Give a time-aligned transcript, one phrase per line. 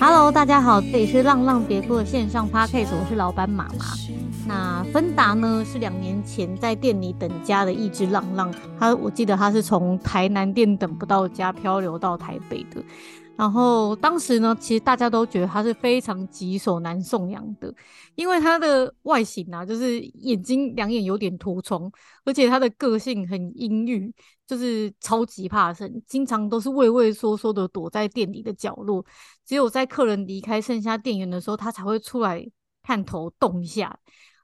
[0.00, 3.84] Hello，大家好，这里是浪浪别哭的线上 Podcast，我是老板妈妈。
[4.48, 12.82] 那芬达呢，是两年前在店里等家的一只浪浪，他我记得他是从台南店等不到家漂流到台北的。
[13.40, 17.74] 然后当时呢，其实大家都觉得他是非常棘手难送养的，
[18.14, 21.90] 因为他的外形啊，就是眼睛两眼有点脱窗，
[22.26, 24.12] 而且他的个性很阴郁，
[24.46, 29.02] 就是超级怕生，经常都是畏畏缩缩的躲在店里的角落，
[29.46, 32.46] 只有在客人离开剩下店员的时候，他才会出来
[32.82, 33.98] 探头动一下，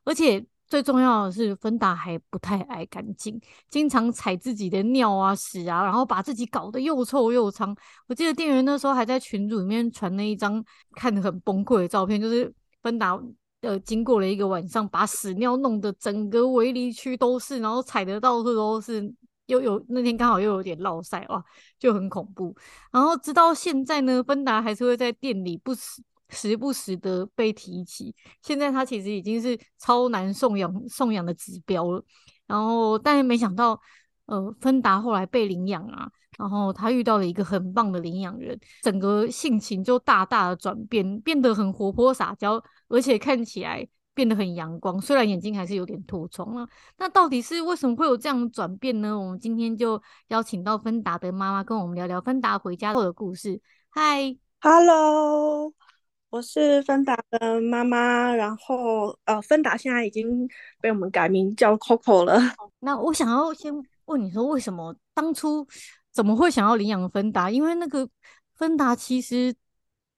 [0.05, 0.43] 而且。
[0.69, 7.77] 最重要的是，芬达还不太爱干净，经常踩自己的尿啊、屎啊，然后把自己搞得又臭又脏。
[8.09, 10.65] 我记得店员那时候还在群组里面传了一张
[10.97, 12.53] 看得很崩溃的照片，就是
[12.83, 13.17] 芬达
[13.61, 19.15] 呃经过了一个晚上，把屎尿弄得整个围篱区都是，然后踩得到处都是，
[19.47, 21.45] 又有那天刚好又有点落晒哇，
[21.79, 22.53] 就很恐怖。
[22.91, 26.03] 然后直到现在呢，芬达还是会在店里不时。
[26.31, 32.05] 时不时的被提起，现在他其实已经是超难送养送养的指标了。
[32.47, 33.81] 然后，但是没想到，
[34.27, 45.01] 呃，芬达后来被领养啊，然后他遇到了一个很棒的领养人，整个性情就大大的转变，变得很活泼撒娇，而且看起来变得很阳光。
[45.01, 46.69] 虽然眼睛还是有点脱窗啊，
[46.99, 49.19] 那到底是为什么会有这样的转变呢？
[49.19, 53.61] 我们今天就邀请到芬达的妈妈跟我们聊聊芬达回家后的故事。
[53.91, 55.86] 嗨，Hello。
[56.37, 60.47] 我是芬达的妈妈，然后呃，芬达现在已经
[60.83, 62.39] 被我们改名叫 Coco 了。
[62.81, 63.73] 那我想要先
[64.05, 65.67] 问你说，为什么当初
[66.13, 67.51] 怎么会想要领养芬达？
[67.51, 68.07] 因为那个
[68.55, 69.55] 芬达其实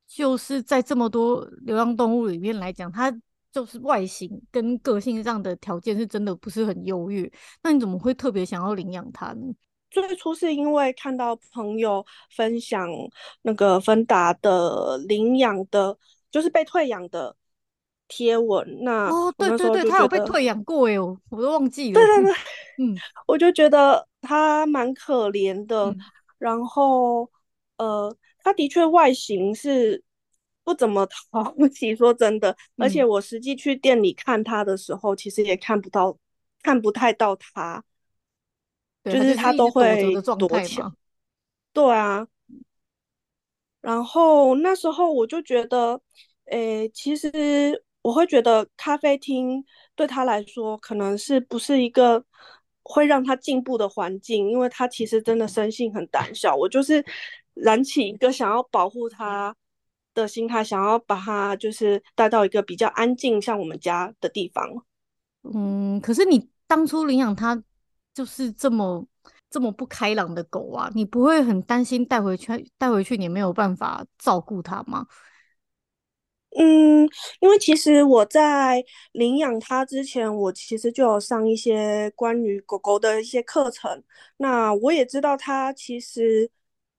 [0.08, 3.16] 就是在这么多流浪动物里面来讲，它
[3.52, 7.30] 就是外形跟个性上的条件是真的不是很优越。
[7.62, 9.54] 那你怎么会特别想要领养它呢？
[9.90, 12.88] 最初是因为看到朋友分享
[13.42, 15.96] 那个芬达的领养的，
[16.30, 17.34] 就是被退养的
[18.06, 18.78] 贴文。
[18.82, 21.94] 那哦，对对对，他有被退养过哎，我我都忘记了。
[21.94, 22.32] 对对对，
[22.84, 25.86] 嗯，我就觉得他蛮可怜的。
[25.86, 25.98] 嗯、
[26.38, 27.30] 然后
[27.78, 30.02] 呃，他的确外形是
[30.64, 32.50] 不怎么讨 喜，说真的。
[32.50, 36.16] 嗯、而且我实际去店里看他的时候，其实也看不到，
[36.62, 37.82] 看不太到他。
[39.12, 40.90] 就是他都会躲起来，
[41.72, 42.26] 对啊。
[43.80, 46.00] 然后那时候我就觉得，
[46.46, 49.64] 诶，其实我会觉得咖啡厅
[49.94, 52.22] 对他来说可能是不是一个
[52.82, 56.56] 会让他进步的环境，因为他其实真的生性很胆小。
[56.56, 57.04] 我就是
[57.54, 59.54] 燃起一个想要保护他
[60.12, 64.84] 的心态，想要把他就是带到一个比较安静，像我们家的地方。
[65.54, 67.62] 嗯，可是你当初领养他。
[68.18, 69.06] 就是这么
[69.48, 75.06] 这么不开朗的狗啊，你不会很担心带回去带回去你没有办法照顾它吗？
[76.56, 77.08] 嗯，
[77.38, 84.02] 因为其实我在领养它之前，我其实就有上一些关于狗狗的一些课程。
[84.38, 86.50] 那我也知道它其实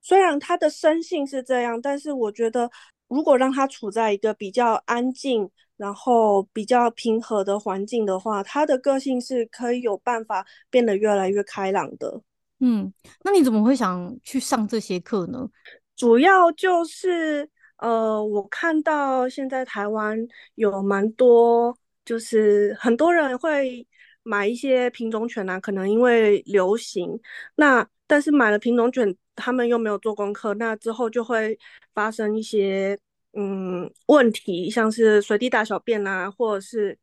[0.02, 2.72] 虽然它的生性是这样，但是我觉得
[3.10, 5.52] 如果让它处在一个比较安静。
[5.80, 12.22] 然后比较平和的环境的话，他的个性是可以有办法变得越来越开朗的。
[12.60, 15.50] 嗯，那你怎么会想去上这些课呢？
[15.96, 20.18] 主要就是呃，我看到现在台湾
[20.56, 21.74] 有蛮多，
[22.04, 23.88] 就是很多人会
[24.24, 27.18] 买一些品种犬啊，可能因为流行，
[27.56, 31.58] 那但是买了品种犬，他们又没有做功课，那之后就会
[31.94, 33.00] 发生一些。
[33.34, 36.98] 嗯，问题像是随地大小便啊，或者是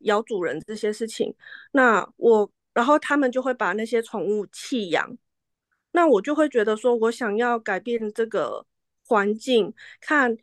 [0.00, 1.34] 咬主人这些事情，
[1.72, 5.16] 那我然后他们就会把那些宠物弃养，
[5.92, 8.64] 那我就会觉得说，我想要改变这个
[9.06, 10.34] 环境，看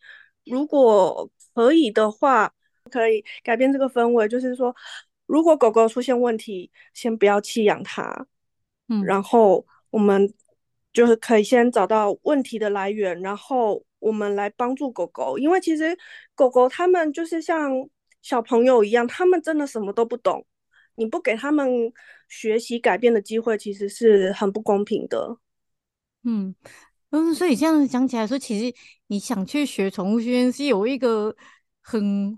[0.46, 2.53] 如果可以的话，
[2.91, 4.75] 可以改变这个氛围，就是说，
[5.25, 8.28] 如果狗狗出现问题，先不要弃养它，
[8.90, 10.32] 嗯，然后我们
[10.94, 13.84] 就是可以先找到问题的来源，然后。
[14.05, 15.97] 我们来帮助狗狗，因为其实
[16.35, 17.72] 狗狗它们就是像
[18.22, 20.46] 小朋友一样，他们真的什么都不懂。
[20.93, 21.67] 你不给他们
[22.29, 25.37] 学习改变的机会，其实是很不公平的。
[26.23, 26.53] 嗯
[27.09, 28.75] 嗯，所以这样讲起来说，其实
[29.07, 31.35] 你想去学宠物训练是有一个
[31.81, 32.37] 很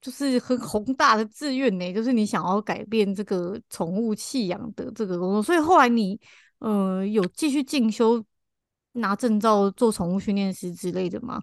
[0.00, 5.40] 就是很宏大的志愿呢，就是你想要改变这个宠物弃养的这个工作。
[5.40, 6.20] 所以后来你
[6.58, 8.24] 呃有继续进修。
[8.94, 11.40] 拿证照做宠物训练师之类的吗？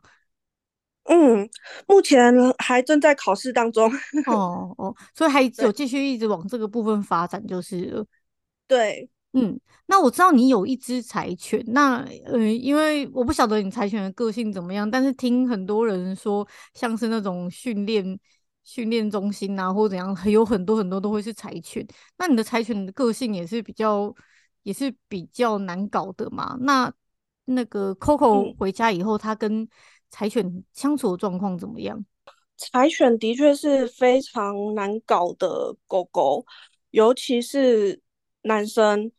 [1.06, 1.50] 嗯，
[1.88, 3.92] 目前还正在考试当中。
[4.27, 8.06] 哦哦，所以还有继续一直往这个部分发展就是了。
[8.68, 18.18] 对，嗯，那我知道你有一只柴犬，那呃，因为我不晓得你柴犬的个性怎么样，但是听很多人说，像是那种训练
[18.63, 21.86] 训练中心啊，或怎样，有很多很多都会是柴犬。
[22.18, 24.13] 那你的柴犬的个性也是比较
[24.63, 26.56] 也是比较难搞的嘛？
[26.62, 26.94] 那
[27.53, 29.69] 那个 Coco 回家以后，他、嗯、跟
[30.09, 32.03] 柴犬相处的状况怎么样？
[32.57, 36.45] 柴犬的确是非常难搞的狗狗，
[36.92, 38.01] 尤其是
[38.44, 39.12] 男生。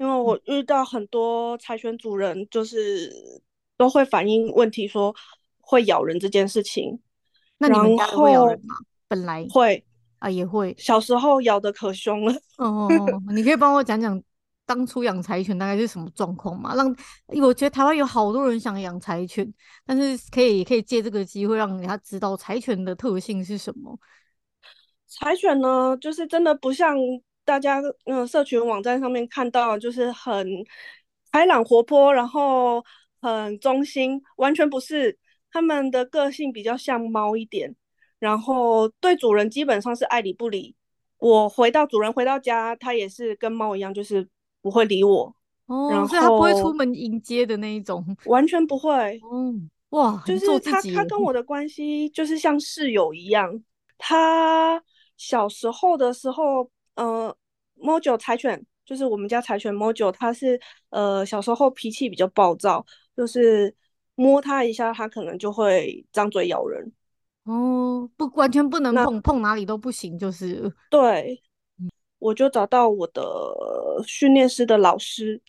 [0.00, 3.42] 因为我遇到很多柴犬主人，就是
[3.76, 5.12] 都会反映问题，说
[5.60, 7.00] 会咬人这件事情。
[7.58, 8.76] 那你们家会咬人吗？
[9.08, 9.84] 本来会
[10.20, 10.72] 啊，也会。
[10.78, 12.32] 小时候咬的可凶了。
[12.58, 12.88] 哦，
[13.34, 14.22] 你可以帮我讲讲
[14.68, 16.74] 当初养柴犬大概是什么状况嘛？
[16.76, 16.86] 让
[17.42, 19.50] 我觉得台湾有好多人想养柴犬，
[19.86, 23.98] 但是可以可以借这个机会让人家知道柴犬的特性是什么。
[25.08, 26.96] 柴犬呢，就是真的不像。
[27.44, 30.46] 大家嗯，社群网站上面看到就是很
[31.32, 32.84] 开朗活泼，然后
[33.22, 35.18] 很忠心，完全不是。
[35.50, 37.74] 他们的个性比较像猫一点，
[38.18, 40.76] 然后对主人基本上是爱理不理。
[41.16, 44.28] 我回到主人回到家，它也是跟猫一样，就是
[44.62, 45.34] 不会理我。
[45.66, 49.20] 哦，然后所以他不会出门迎接的那一种， 完全不会。
[49.32, 53.62] 嗯，哇，就是他他跟我的关系就是像室友一样。
[53.96, 54.82] 他
[55.16, 56.70] 小时候的时候。
[56.98, 57.32] 呃
[57.80, 62.84] ，Mojo 柴犬就是我们家柴犬 Mojo，它是呃小时候脾气比较暴躁，
[63.16, 63.72] 就是
[64.16, 66.92] 摸它一下，它可能就会张嘴咬人。
[67.44, 70.68] 哦，不，完全不能碰，碰哪里都不行，就是。
[70.90, 71.40] 对，
[72.18, 73.22] 我就找到我的
[74.06, 75.40] 训练师的老师，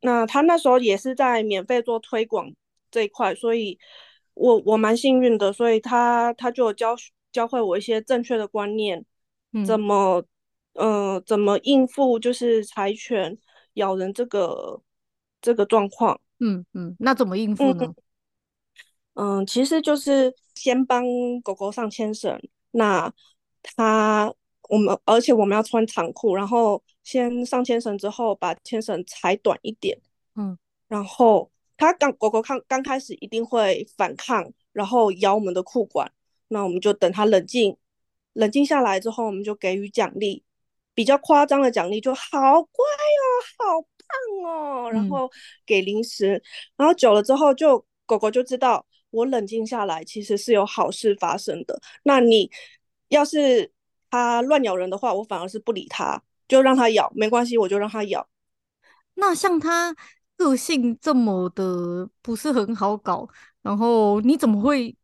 [0.00, 2.52] 那他那时候也是在免费做推广
[2.90, 3.78] 这一块，所以
[4.34, 6.96] 我我蛮幸运的，所以他他就教
[7.32, 9.04] 教会我一些正确的观念，
[9.52, 10.24] 嗯、怎么。
[10.74, 13.36] 呃，怎么应付就是柴犬
[13.74, 14.80] 咬人这个
[15.42, 16.20] 这个状况？
[16.38, 17.92] 嗯嗯，那怎么应付呢？
[19.14, 21.04] 嗯，嗯，其实就是先帮
[21.42, 22.40] 狗狗上牵绳。
[22.70, 23.12] 那
[23.64, 24.32] 它
[24.70, 29.98] 我们而且我们要穿长裤，然后先上牵绳之后把牵绳裁短一点。
[30.36, 30.56] 嗯，
[30.88, 36.10] 然后它刚狗狗刚刚开始一定会反抗，然后咬我们的裤管。
[36.48, 37.76] 那我们就等它冷静，
[38.34, 40.44] 冷静下来之后，我们就给予奖励。
[40.92, 42.84] 比较夸张的奖励就好乖
[43.22, 43.26] 哦，
[43.56, 43.80] 好
[44.42, 44.52] 棒
[44.84, 45.30] 哦，然后
[45.64, 46.42] 给零食，嗯、
[46.78, 51.80] 然后久了之后就狗狗就知道我冷静下来其实是有好事发生的。
[52.02, 52.50] 那你
[53.08, 53.70] 要是
[54.10, 58.28] 它乱咬人的话，我反而是不理它，就让它咬，没关系，我就让它咬。
[59.14, 59.94] 那像它
[60.36, 63.28] 个性这么的不是很好搞，
[63.62, 64.96] 然后你怎么会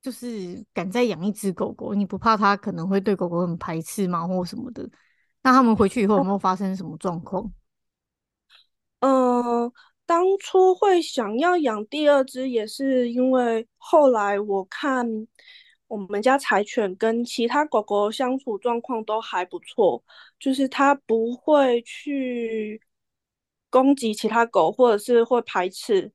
[0.00, 1.92] 就是敢再养一只狗狗？
[1.94, 4.88] 你不怕它可能会对狗狗很排斥吗，或什么的？
[5.42, 7.52] 那他们回去以后有没有发生什么状况？
[9.00, 9.72] 嗯、 呃，
[10.06, 15.06] 当初会想要养第二只，也是因为后来我看
[15.90, 20.02] 我们家柴犬跟其他狗狗相处状况都还不错，
[20.38, 22.80] 就是它不会去
[23.68, 26.10] 攻击其他狗，或者是会排斥，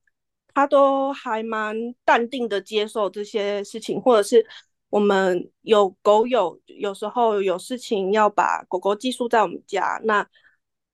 [0.53, 4.45] 它都还蛮淡定的接受这些事情，或者是。
[4.89, 10.21] 我们有狗友，有时候有事情要把狗狗寄宿在我们家，那，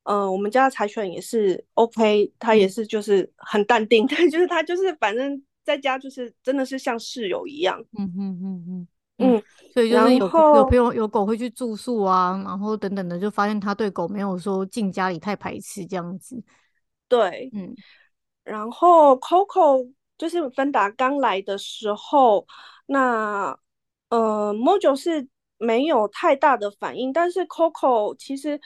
[0.03, 8.87] 嗯、呃，我们家的柴犬也是 OK，它也是就是很淡定，但 就是它就是反正在家就是真的是像室友一样，嗯嗯嗯嗯
[9.17, 16.43] 嗯，所以就是有有朋友有狗会去住宿啊，然后等等的，就发现他对狗没有说进家里太排斥这样子，
[17.07, 17.75] 对，嗯，
[18.43, 22.45] 然后 Coco 就是芬达刚来的时候，
[22.85, 23.57] 那。
[24.09, 25.25] 呃，Mojo 是
[25.57, 28.59] 没有太大的反应，但是 Coco 其实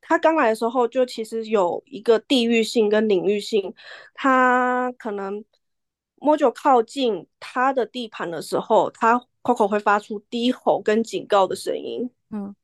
[0.00, 3.72] 他刚来的时候就其实有一个地域性跟领域性，
[4.12, 5.44] 他可能
[6.22, 12.08] Mojo 靠近他的地盘的时候，他 Coco 会发出低吼跟警告的声音。
[12.30, 12.54] 嗯，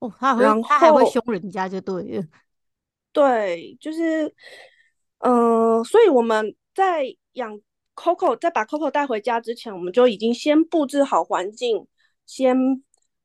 [0.00, 2.24] 哦，他还会他还会凶人家就对了。
[3.12, 4.26] 对，就是，
[5.18, 7.60] 嗯、呃，所以我们在养。
[7.98, 11.86] Coco 在把 Coco 带回家之前，我们就已经先布置好环境，
[12.26, 12.54] 先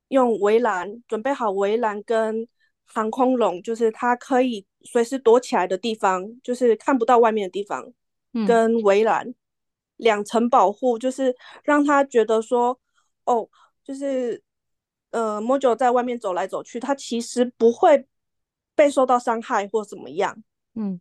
[0.07, 2.47] 用围栏准备好围栏跟
[2.85, 7.91] 航空笼，就是它可以随时躲起来的地方，就是看不到外面的地方，
[8.31, 9.33] 嗯、跟围栏
[10.01, 12.79] 两层保护，就是让他觉得说，
[13.23, 13.49] 哦，
[13.83, 14.43] 就是
[15.11, 18.05] 呃，Mojo 在外面走来走去，他其实不会
[18.75, 20.43] 被受到伤害或怎么样。
[20.75, 20.99] 嗯，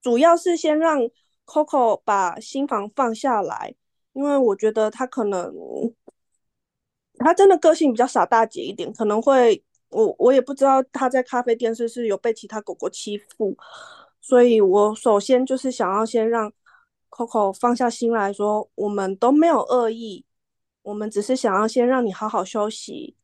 [0.00, 1.08] 主要是先让。
[1.48, 3.72] Coco 把心房放下来，
[4.14, 5.54] 因为我觉得他可能
[7.18, 13.56] 他真的个性比较傻大姐一点，可能会我我也不知道他在咖啡店是不是有被其他狗狗欺负，
[14.20, 16.52] 所以我首先就是想要先让
[17.16, 20.22] Coco 放下心来说，我们都没有恶意，
[20.82, 23.16] 我们只是想要先让你好好休息。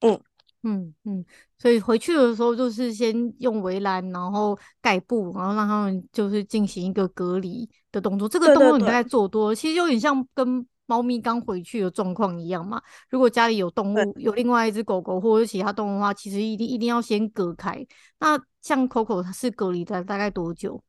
[0.00, 0.18] 嗯
[0.62, 1.24] 嗯嗯，
[1.58, 8.26] 所以回去的时候就是先用围栏，然后盖布，然后让他们就是进行一个隔离的动作。
[8.26, 10.66] 这个动作你大概做多，对对对，其实有点像跟。
[10.86, 12.78] 猫咪刚回去的状况一样嘛？
[13.08, 17.82] 如果家里有动物，有另外一只狗狗或者其他动物的话，其实一定一定要先隔开。
[18.20, 20.84] 那像 Coco 它是隔离的大概多久？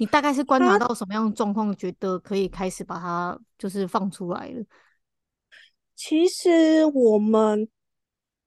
[0.00, 4.64] 你大概是观察到什么样的状况，觉得可以开始把它就是放出来了？
[5.94, 7.68] 其实我们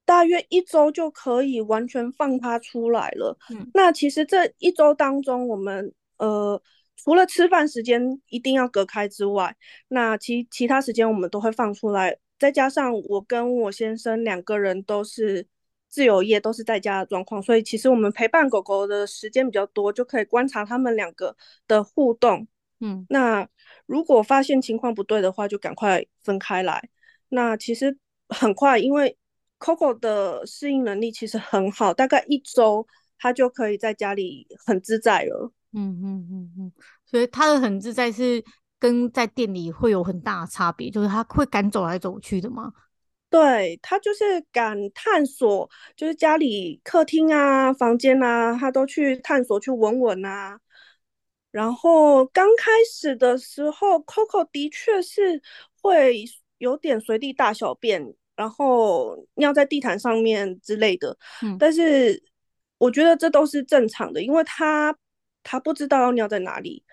[0.03, 3.37] 大约一周就可以完全放它出来了。
[3.51, 6.59] 嗯，那其实这一周当中，我们呃。
[6.95, 9.53] 除了吃饭时间一定要隔开之外，
[9.89, 12.15] 那其其他时间我们都会放出来。
[12.39, 15.45] 再加上我跟我先生两个人都是
[15.93, 21.35] 自由业，都是在家的状况，所以其实我们陪伴狗狗的时间比较多，就可以观察他们两个
[21.67, 22.47] 的互动。
[22.79, 23.47] 嗯，那
[23.85, 26.89] 如果发现情况不对的话，就赶快分开来。
[27.29, 27.95] 那其实
[28.27, 29.15] 很快，因为
[29.59, 32.87] Coco 的适应能力其实很好，大概一周
[33.19, 35.51] 它就可以在家里很自在了。
[35.73, 36.71] 嗯嗯嗯嗯，
[37.05, 38.43] 所以它的很自在是
[38.79, 42.73] 跟在店里会有很大的差别，就是它会敢走来走去的吗？
[43.33, 50.59] 对，他就是敢探索，就是家里客厅啊、房间啊，他都去探索、去闻闻啊。
[51.51, 55.41] 然后刚开始的时候，Coco 的确是
[55.81, 56.23] 会
[56.59, 61.17] 有点随地大小便，然后尿在地毯上面之类的。
[61.41, 62.23] 嗯，但是
[62.77, 64.95] 我觉得这都是正常的，因为他。
[65.45, 66.85] 他不知道要尿在哪里，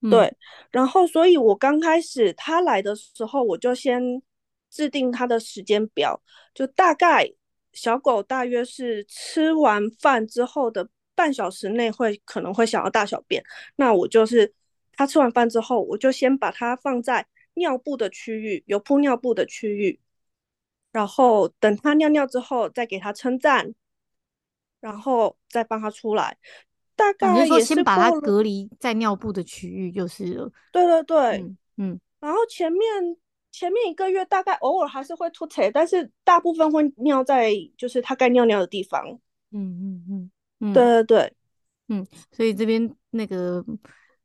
[0.00, 0.34] 嗯、对，
[0.70, 4.22] 然后所以我刚开始他来的时候，我就先
[4.72, 6.20] 制定它的时间表，
[6.54, 7.30] 就大概
[7.74, 13.44] 小狗大约是吃完饭之后的半小时内会可能会想要大小便，
[13.76, 14.52] 那我就是
[14.94, 20.00] 它吃完饭之后，我就先把它放在尿布的区域，有铺尿布的区域，
[20.90, 23.74] 然后等它尿尿之后再给它称赞，
[24.80, 26.38] 然后再帮它出来。
[26.94, 30.50] 大概也是，是说先把它隔离在尿布的区域就是了。
[30.72, 32.80] 对对对，嗯，嗯，然后前面
[33.52, 39.06] 前面一个月大概偶尔还是会吐痰，但是大部分会尿在就是它该尿尿的地方。
[39.52, 40.30] 嗯嗯嗯
[40.60, 41.34] 嗯，对对对，
[41.88, 43.64] 嗯，所以这边那个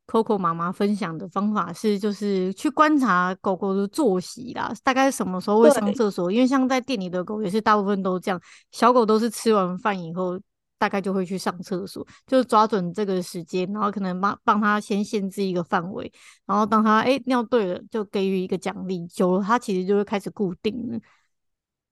[0.06, 8.40] Coco 妈妈分享的方法是，就是去观察狗狗的作息啦，大概什么时候会上厕所，因为像在店里的狗也是大部分都这样，
[8.72, 10.40] 小狗都是吃完饭以后。
[10.78, 16.10] 大概就会去上厕所，就抓准这个时间，然后可能帮帮他先限制一个范围，
[16.46, 20.98] 然后当他哎尿对了，就给予一个奖励，久了他其实就会开始固定了。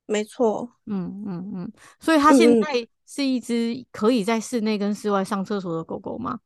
[0.06, 6.38] 没错，嗯嗯嗯，所以他现在是一只可以在室内跟室外上厕所的狗狗吗？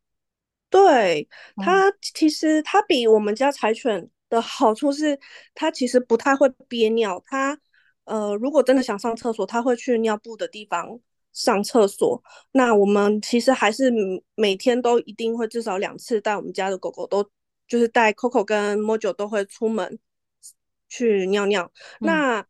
[0.71, 5.19] 对，它其实它比我们家柴犬的好处是，
[5.53, 7.59] 它其实不太会憋尿，它
[8.05, 11.01] 呃如果真的想上厕所，它会去尿布的地方。
[11.33, 12.23] 上厕所，
[12.53, 13.93] 那我们其实还是
[14.35, 17.31] 每天都一定会至少两次带我们家的狗狗都，都
[17.69, 19.99] 就是带 Coco 跟 Mojo 都会出门
[20.89, 21.71] 去尿尿。
[22.01, 22.47] 嗯、那，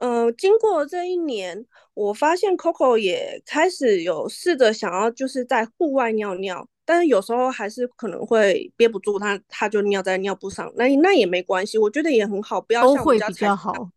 [0.00, 10.70] 呃，经过这一年，我发现 Coco 也开始有试着想要就是在户外尿尿，但是有时候还是可能会憋不住它，它就尿在尿布上。
[10.74, 13.92] 那那也没关系，我觉得也很好，不要像我们家柴犬。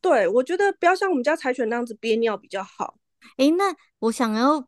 [0.00, 2.96] 对，我觉得不要像我们家柴犬那样子憋尿比较好。
[3.36, 4.66] 哎，那我想要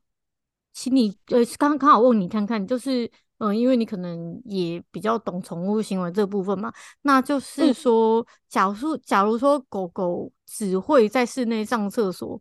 [0.73, 3.07] 请你，呃，刚刚好问你看看，就是，
[3.39, 12.41] 嗯、呃，因为你可能也比较懂宠物行为这部分嘛，那就是说，嗯、假如假如说狗狗只会在室内上厕所，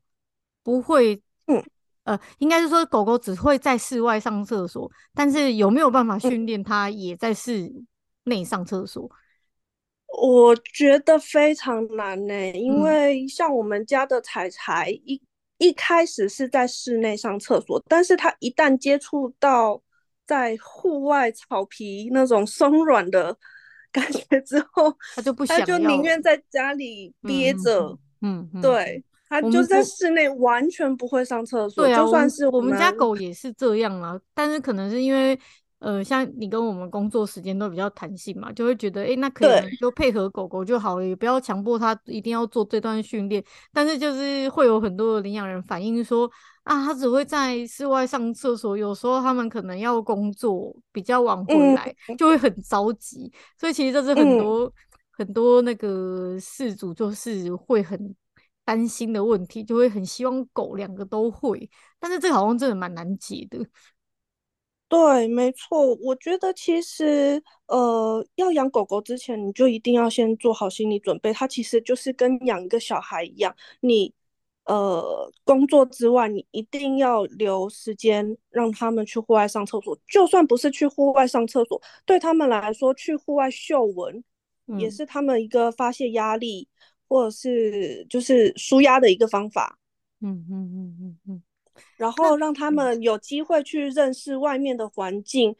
[0.63, 1.63] 不会，嗯，
[2.05, 7.71] 呃，应该是说狗狗只会在室外上厕所，但是有没有办法训练它也在室
[8.23, 9.09] 内上厕所？
[10.21, 15.21] 我觉得非常难呢，因为像我们家的柴柴一。
[15.63, 19.81] 一开始是在室内上厕所，但是他一旦接触到
[20.27, 23.35] 在户外草皮那种松软的
[23.93, 27.97] 感觉之后，他就不想，他就宁愿在家里憋着。
[28.21, 31.85] 嗯，嗯对，他就在室内完全不会上厕所。
[31.85, 35.39] 对啊，就算是我们家狗也是这样啊，但是可能是因为。
[35.83, 43.43] 呃，像你跟我们工作时间都比较弹性嘛，就会觉得，哎、欸，那可以就配合狗狗就好了，也不要强迫它一定要做这段训练。
[43.73, 46.25] 但是就是会有很多的领养人反映说，
[46.63, 53.29] 啊，它只会在室外上厕所，有时候他们可能要工作比较晚回来，嗯、就会很着急。
[53.59, 54.71] 所以其实这是很多、嗯、
[55.11, 58.15] 很多那个事主就是会很
[58.63, 63.59] 担心的问题，就会很希望狗两个都会，但是这个好像真的蛮难解的。
[64.93, 74.13] 对，没错，我觉得其实呃，要养狗狗之前，你就一定要先做好心理准备，它其实就是跟养一个小孩一样，你
[74.65, 84.23] 呃工作之外，你一定要留时间让他们去户外上厕所，就算不是去户外上厕所，对他们来说，去户外嗅闻，
[84.67, 86.67] 嗯，也是他们一个发泄压力。
[87.09, 89.77] 或者是就是舒压的一个方法，
[90.21, 91.43] 嗯嗯嗯嗯嗯，
[91.97, 95.55] 然后让他们有机会去认识外面的环境，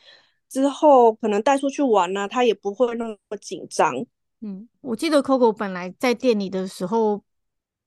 [0.49, 3.93] 之后可能带出去玩呢、啊，他也不会那么紧张。
[4.41, 7.23] 嗯，我记得 Coco 本来在店里的时候，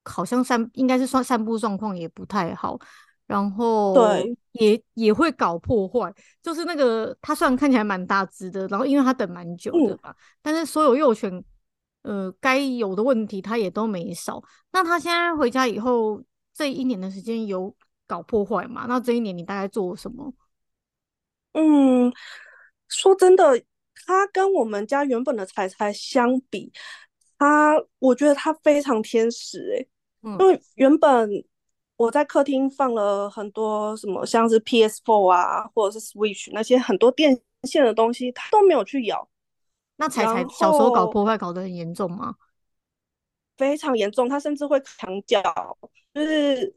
[0.04, 2.78] 好像散应该是算散步状况也不太好，
[3.26, 6.12] 然后对也也会搞破坏，
[6.42, 11.44] 就是那个他虽然看起来蛮大只的，然后因为他等蛮久的嘛，嗯、但是所有幼犬。
[12.02, 14.40] 呃，该有的问题他也都没少。
[14.70, 16.22] 那他现在回家以后，
[16.54, 17.74] 这一年的时间有
[18.06, 18.86] 搞破坏嘛？
[18.88, 20.32] 那这一年你大概做什么？
[21.52, 22.12] 嗯，
[22.88, 23.62] 说真的，
[24.06, 26.72] 他跟我们家原本的彩彩相比，
[27.38, 29.88] 他我觉得他非常天使诶、欸
[30.22, 30.36] 嗯。
[30.38, 31.30] 因为原本
[31.96, 39.28] 我在客厅放了很多什么，像是 PS4 啊，或者是 Switch 那些很多电线的东西，他都没有去咬。
[39.96, 42.34] 那彩彩小时候搞破坏搞得很严重吗？
[43.56, 45.40] 非常严重，他甚至会墙角，
[46.12, 46.76] 就是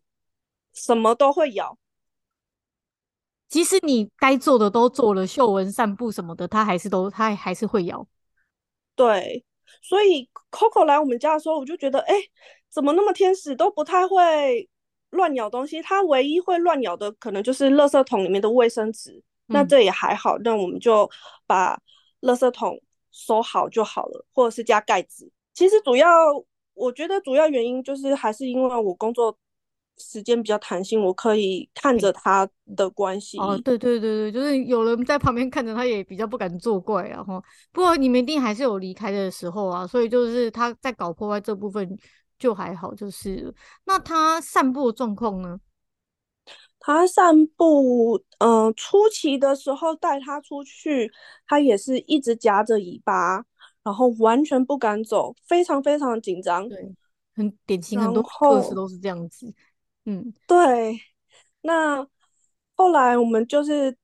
[0.79, 1.77] 什么都会咬。
[3.47, 8.07] 即使你该做的都做了，嗅闻、散步什么的，它还是都它还是会咬。
[8.95, 9.43] 对，
[9.81, 12.31] 所以 Coco 来我们家的时候，我就觉得，哎、欸，
[12.69, 14.69] 怎么那么天使，都不太会
[15.09, 15.81] 乱咬东西。
[15.81, 19.11] 它唯一会乱咬的，可能就是垃圾桶里面的卫生纸、
[19.47, 19.53] 嗯。
[19.53, 21.09] 那这也还好，那我们就
[21.45, 21.79] 把
[22.21, 22.81] 垃圾桶。
[23.11, 25.29] 收好就好了，或者是加盖子。
[25.55, 26.07] 其实主要，
[26.75, 29.35] 我觉得主要原因就是还是因为我工作
[29.99, 33.37] 时间比较弹性，我可以看着他的关系。
[33.37, 37.23] 哦，对对对对，就是有人在旁边看着他，也比较不敢作怪啊。
[37.23, 41.97] 哈，不过你们一定还是有离开的时候啊，所以就是他在搞破坏这部分
[42.37, 43.53] 就还好，就是
[43.85, 45.59] 那他散步的状况呢？
[46.81, 51.11] 他散步，嗯、呃，初期的时候带他出去，
[51.45, 53.43] 他也是一直夹着尾巴，
[53.83, 56.67] 然后完全不敢走，非常非常紧张。
[56.69, 56.95] 对，
[57.35, 59.53] 很典型，很多特质都是这样子。
[60.09, 60.99] 嗯，对。
[61.61, 62.07] 那
[62.73, 63.95] 后来我们就是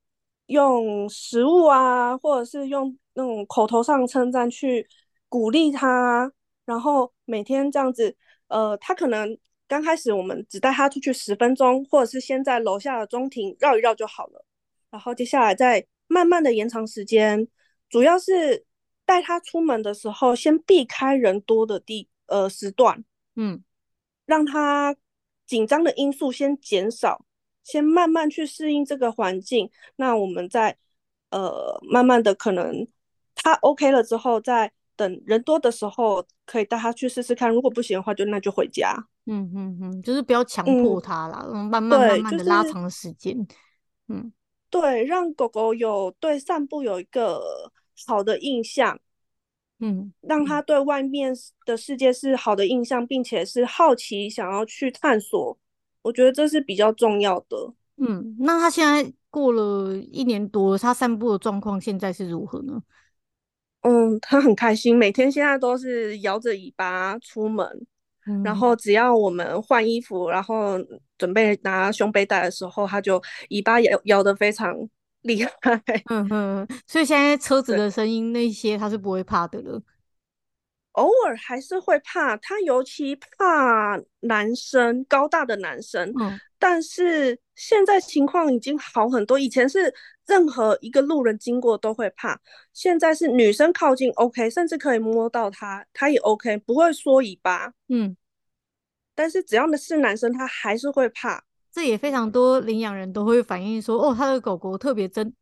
[0.46, 4.88] 用食物啊，或者是用那种口头上称赞去
[5.28, 6.32] 鼓励他，
[6.66, 8.16] 然后每天这样子，
[8.48, 9.38] 呃，他可能。
[9.68, 14.46] 刚开始我们只带他出去十分钟，或者是先在楼下的中庭绕一绕就好了。
[14.92, 17.48] 然后接下来再慢慢的延长时间，
[17.90, 18.64] 主要是
[19.08, 23.04] 带他出门的时候先避开人多的地呃时段，
[23.36, 23.64] 嗯，
[24.28, 24.96] 让他
[25.46, 27.26] 紧张的因素先减少，
[27.64, 29.70] 先慢慢去适应这个环境。
[29.98, 30.76] 那我们再
[31.30, 32.88] 呃慢慢的可能
[33.36, 37.50] 他 OK 了之后，再等人多的时候可以带他去试试看。
[37.50, 38.96] 如果不行的话，就那就回家。
[39.26, 43.60] 嗯嗯嗯，就是不要强迫他啦，嗯，慢慢慢慢的拉长时间，就是。
[44.08, 44.32] 嗯，
[44.70, 47.42] 对，让狗狗有对散步有一个
[48.06, 49.00] 好的印象。
[49.80, 51.34] 嗯，让他对外面
[51.66, 55.58] 的世界是好的印象，并且是好奇想要去探索。
[56.02, 57.74] 我觉得这是比较重要的。
[57.98, 62.82] 嗯，那他现在过了一年多，他散步的状况现在是如何呢？
[63.82, 67.86] 嗯，他很开心，每天现在都是摇着尾巴出门。
[68.44, 70.80] 然后只要我们换衣服，然后
[71.16, 74.76] 准备拿胸背带的时候，他就尾巴摇摇得非常
[75.26, 75.52] 厉害。
[76.10, 79.82] 嗯哼，所以现在车子的声音那些他是不会怕的了。
[80.94, 86.14] 偶尔还是会怕，他尤其怕男生，高大的男生。
[86.22, 89.38] 嗯，但是现在情况已经好很多。
[89.38, 89.94] 以前是
[90.26, 92.40] 任何一个路人经过都会怕，
[92.72, 97.74] 现在是女生靠近 OK，甚至可以摸到他，他也 OK，不会缩尾巴。
[97.90, 98.16] 嗯，
[99.14, 101.44] 但是只要是男生，他还是会怕。
[101.76, 105.36] 这也非常多领养人都会反映说，哦，他的狗狗特别真。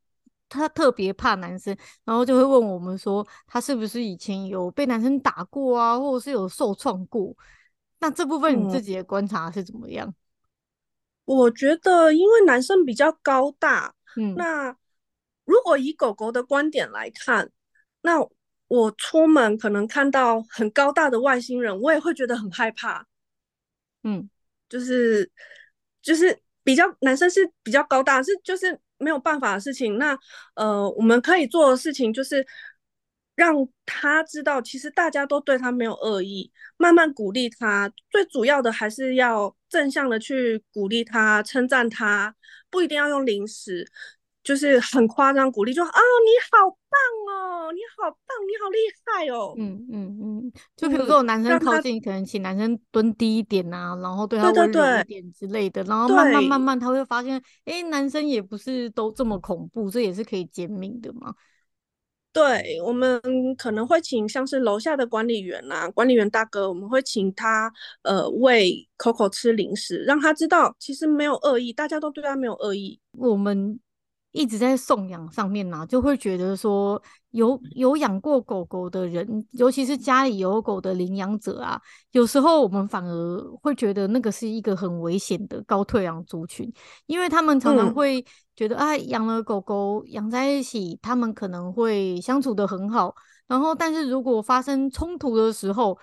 [0.50, 7.36] 他特别怕男生，然后就会问我们说，他是不是以前有被男生打过啊，或者是有受创过？
[7.98, 10.08] 那这部分你自己的观察是怎么样？
[10.08, 10.14] 嗯，
[11.26, 14.78] 我觉得，因为男生比较高大，嗯，那
[15.46, 17.50] 如果以狗狗的观点来看，
[18.02, 18.20] 那
[18.68, 23.08] 我出门可能看到很高大的外星人，我也会觉得很害怕。
[24.04, 24.30] 嗯，
[24.70, 25.32] 就是
[26.04, 28.80] 就是比较男生是比较高大，是就是。
[29.00, 30.18] 没有办法的事情，那
[30.56, 32.46] 呃，我们可以做的事情就是
[33.36, 33.54] 让
[33.86, 37.92] 他知道，其实大家都对他没有恶意，慢慢鼓励他。
[38.10, 42.34] 最主要的还是要正向的去鼓励他、称赞他，
[42.70, 43.86] 不一定要用零食，
[44.44, 49.54] 就是很夸张鼓励，就啊、哦，你好棒哦，你好棒，你好厉害哦。
[49.58, 61.34] 嗯嗯嗯，就比如说有男生靠近，可能请男生蹲低一点啊，然后对他温柔一点之类的，然后慢慢慢慢他会发现，哎，男生也不是都这么恐怖，这也是可以减敏的嘛。
[62.34, 63.22] 对，我们
[63.58, 73.00] 可能会请像是楼下的管理员啊，管理员大哥，我们会请他呃喂 Coco 吃零食，让他知道其实没有恶意，大家都对他没有恶意。
[73.18, 73.80] 我们。
[74.34, 81.80] 一直在送养上面呢、啊，就会觉得说有有养过狗狗的人，尤其是家里有狗的领养者啊，
[82.12, 86.70] 有时候我们反而会觉得那个是一个很危险的高退养族群，
[87.06, 93.16] 因为他们常常会觉得、嗯、啊，养了狗狗养在一起，他们可能会相处的很好，
[93.48, 95.98] 然后但是如果发生冲突的时候，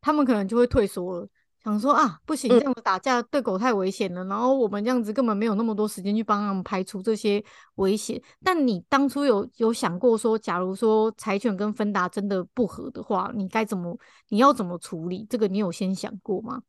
[0.00, 1.28] 他们可能就会退缩了。
[1.66, 4.22] 想说啊，不行，这样子打架对狗太危险了。
[4.22, 4.28] 嗯。
[4.28, 8.22] 然后我们这样子根本没有那么多时间去帮他们排除这些危险。
[8.44, 13.98] 但你当初有有想过说，假如说柴犬跟芬达真的不合的话，你该怎么，
[14.28, 15.26] 你要怎么处理？
[15.28, 16.62] 这个你有先想过吗？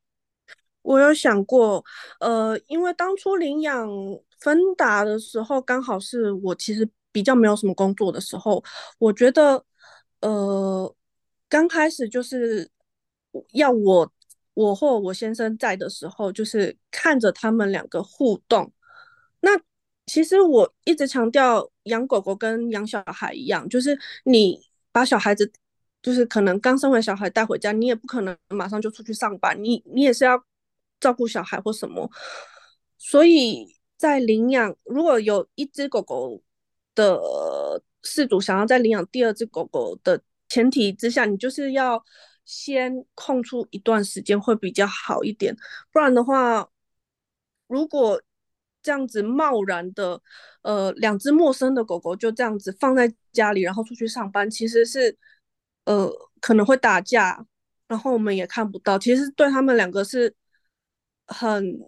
[0.82, 1.86] 我有想过，
[2.20, 3.88] 呃，因为当初领养
[4.40, 8.64] 芬达的时候，刚好是我其实比较没有什么工作的时候，
[8.98, 9.64] 我觉得，
[10.22, 10.92] 呃，
[11.48, 12.72] 刚开始就是
[13.52, 14.12] 要我。
[14.58, 18.74] 我或我先生在的时候，就是看着他们两个互动。
[19.42, 19.52] 那
[20.08, 24.60] 其实我一直强调，养狗狗跟养小孩一样，就是你
[24.92, 25.52] 把小孩子，
[26.02, 30.44] 就是可能刚生完小孩带回家，你也不可能马上就出去上班，你你也是要
[31.00, 32.10] 照顾小孩或什么。
[32.98, 36.42] 所以在领养，如果有一只狗狗
[36.96, 37.22] 的
[38.02, 42.04] 饲主想要再领养第二只狗狗的前提之下，你就是要。
[42.48, 45.54] 先空出一段时间会比较好一点，
[45.92, 46.70] 不然的话，
[47.68, 48.22] 如果
[48.82, 50.22] 这样子贸然的，
[50.62, 55.18] 呃，两只陌生的狗狗就这样子放在家里，然后出去上班，其实是，
[55.84, 57.46] 呃，可能会打架，
[57.90, 60.34] 然后我们也看不到，其实对他们两个是
[61.26, 61.82] 很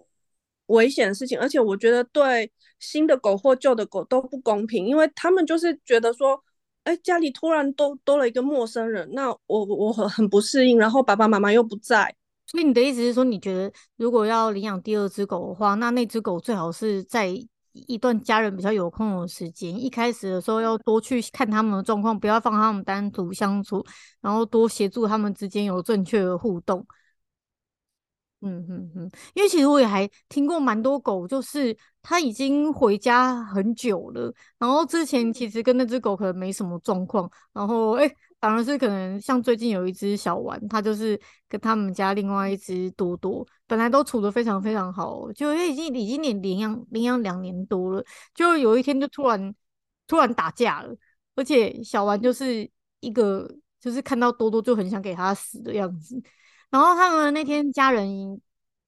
[0.65, 6.43] 危险的事情，而且我觉得对新的狗或旧的狗都不公平，因为他们就是觉得说。
[6.83, 12.15] 哎，家里突然多多了一个陌生人，那我我很很不适应，然后爸爸妈妈又不在，
[12.47, 17.27] 所以你的意思是说，你觉得如果要领养第二只狗的话，那那只狗最好是在
[17.73, 23.85] 一段家人比较有空的时间，一开始的时候要多去看他们的状况，不要放他们单独相处，
[24.21, 26.83] 然后多协助他们之间有正确的互动。
[28.41, 48.01] 嗯哼哼，因为其实我也还听过蛮多狗，就是它已经回家很久了，然后之前其实跟那只狗可能没什么状况，然后哎、欸，反而是可能像最近有一只小丸，它就是跟他们家另外一只多多，本来都处的非常非常好，就因为已经已经领领养领养两年多了，
[48.33, 49.53] 就有一天就突然
[50.07, 50.95] 突然打架了，
[51.35, 52.69] 而且小丸就是
[53.01, 56.15] 一个就是看到多多就很想给它死的样子。
[56.69, 58.39] 然后他们那天家人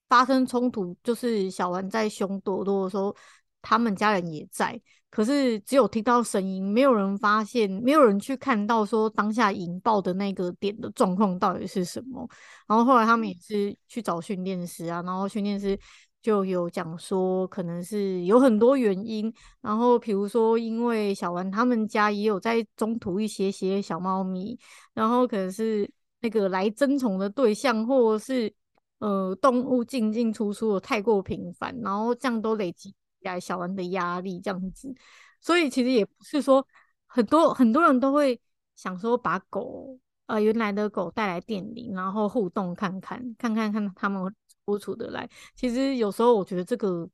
[0.07, 3.15] 发生冲突，就是小丸在凶多多的时候，
[3.61, 12.27] 他们家人也在，可是只有听到声音，没有人发现，没有人去看到说当下引爆的那个点的状况到底是什么。
[12.67, 15.79] 然后后来他们也是去找训练师啊，然后训练师
[16.21, 24.59] 就有讲说，可能是有很多原因，然后比如说因为小丸他们家也有在中途一些些小猫咪，
[24.93, 25.89] 然后可能是。
[26.21, 28.53] 那个来争宠的对象，或者是
[28.99, 34.93] 呃动物进进出出的太过频繁，然后这样都累积来小丸的压力，这样子。
[35.39, 36.63] 所以其实也不是说
[37.07, 38.39] 很多很多人都会
[38.75, 44.31] 想说把狗呃原来的狗带来店里，然后互动看看看看看他们
[44.65, 45.27] 处处得来。
[45.55, 47.09] 其实有时候我觉得这个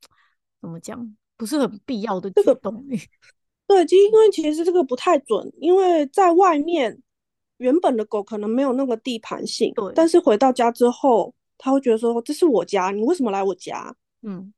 [0.59, 2.85] 怎么讲，不是很必要的举动。
[3.67, 7.01] 对，就因为其实这个不太准，因为在外面。
[7.57, 13.95] 原本的狗可能没有那个地盘性，对，但是回到家之后，他会觉得说，这是我家，你为什么来我家？
[14.21, 14.53] 嗯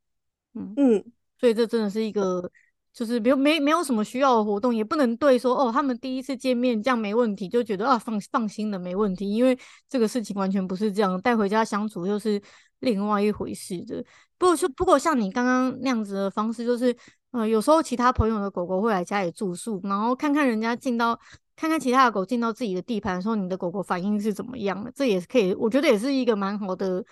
[0.54, 1.04] 嗯嗯，
[1.38, 2.50] 所以这真的是一个，
[2.92, 9.58] 就是没有没没有什么需要的活动，也不能对说哦，他们第一次见面这样没问题，就觉得啊放放心的没问题，因为
[9.88, 12.40] 这个事情完全不是这样，带回家相处又是
[12.80, 14.04] 另外一回事的。
[14.36, 16.94] 不过说不过像你刚刚那样子的方式，就是
[17.30, 21.18] 呃有时候其他朋友的狗狗会来家里住宿，然后看看人家进到。
[21.60, 24.90] 看看其他的狗进到自己的地盘的时候，你的狗狗反应是怎么样的？
[24.92, 27.04] 这也是可以，我觉得也是一个蛮好的、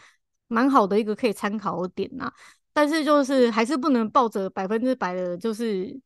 [0.46, 2.32] 蛮好的一个可以参考的点呐。
[2.72, 6.00] 但是就是还是不能抱着百分之百的，就是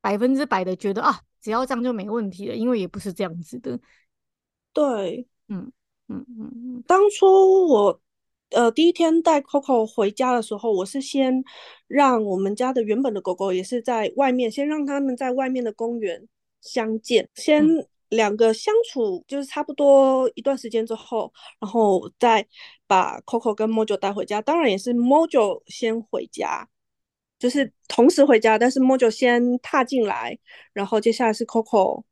[0.00, 3.76] 百分之百的觉得啊，只要这样就没问题了，因为也不是这样子的。
[4.72, 5.72] 对，嗯
[6.06, 6.84] 嗯嗯嗯。
[6.86, 8.00] 当初我
[8.50, 11.42] 呃第一天带 Coco 回家的时候，我是先
[11.88, 16.28] 让我们家的原本的狗狗也是在外面，先让他们在外面的公园
[16.66, 17.64] 相见，先
[18.08, 22.46] 两个相处就是差不多一段时间之后，然后再
[22.86, 24.42] 把 Coco 跟 Mojo 带回家。
[24.42, 26.68] 当然也是 Mojo 先回家。
[27.38, 30.38] 就是同时回家，但是 Mojo 先踏进来，
[30.72, 32.02] 然后接下来是 Coco，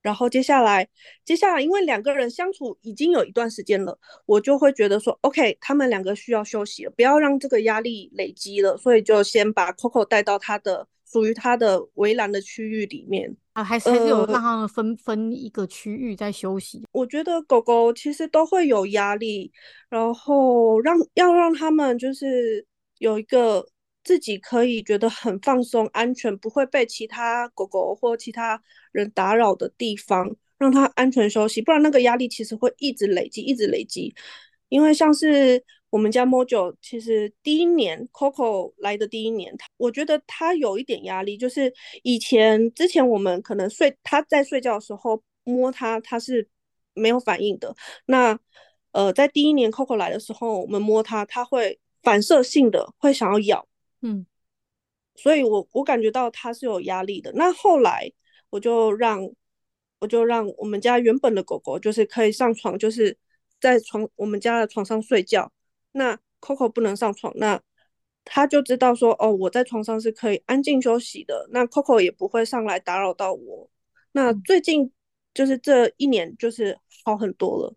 [0.00, 0.88] 然后接下来
[1.22, 16.84] 接下来因为两个人相处已经有一段时间了，我就会觉得说，OK，他们两个需要休息了，不要让这个压力累积了，所以就先把 Coco 带到他的属于它的围栏的区域里面啊，还是还是有让他们分、呃、分一个区域在休息。
[16.92, 19.50] 我觉得狗狗其实都会有压力，
[19.88, 22.66] 然后让要让他们就是
[22.98, 23.66] 有一个。
[24.02, 28.60] 自己可以觉得很放松、安全，不会被其他狗狗或其他
[28.92, 31.60] 人打扰的地方，让它安全休息。
[31.60, 34.12] 不然那个压力其实会一直累积，一直累积。
[34.70, 41.72] 因为像是我们家 Mojo，其实第一年 Coco 来的第一年，我觉得他有一点压力，就是
[42.04, 46.48] 以前之前我们可能睡他在睡觉的时候摸他，他是
[46.94, 47.74] 没有反应的。
[48.06, 48.38] 那
[48.92, 53.68] 呃，在第一年 Coco 来的时候，我们摸他，他会反射性的会想要咬。
[54.02, 54.24] 嗯，
[55.16, 57.32] 所以我我感觉到他是有压力的。
[57.34, 58.12] 那后来
[58.50, 59.28] 我就让
[59.98, 63.16] 我就让我们家原本的狗狗就是可以上床，就是
[63.60, 65.50] 在床我们家的床上睡觉。
[65.92, 67.60] 那 Coco 不能上床，那
[68.24, 71.48] 他就知道说哦，我在床上是可以安静休息的。
[71.50, 73.68] 那 Coco 也不会上来打扰到我。
[74.12, 74.90] 那最近
[75.32, 77.74] 就是这一年就是好很多了。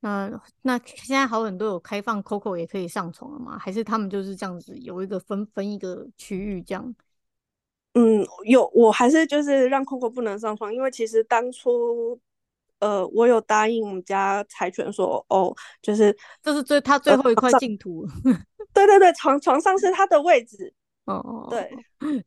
[0.00, 3.58] 那那现在好很多有开放 Coco 也可以上床了吗？
[3.58, 6.94] 还是他们就是这样子有一个分分一个区域这样？
[7.94, 12.20] 嗯，有，我还是就是让 Coco 不能上床，因为其实当初
[12.80, 18.06] 呃我有答应我们家柴犬说哦，就是这是最他最后一块净土。
[18.24, 18.32] 呃、
[18.72, 20.72] 对对对，床床上是他的位置。
[21.06, 21.70] 哦哦，对，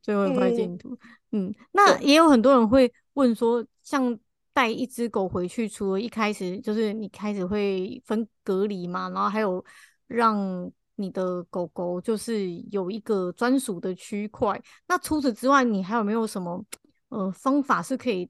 [0.01, 0.89] 最后一块净土。
[1.31, 4.17] 嗯，嗯，那也有很多人会问说，像。
[4.53, 9.63] 带一只狗回去，除了一开始就是你开始会分隔离嘛，然后还有
[10.07, 14.61] 让你的狗狗就是有一个专属的区块。
[14.89, 16.61] 那除此之外，你还有没有什么
[17.07, 18.29] 呃方法是可以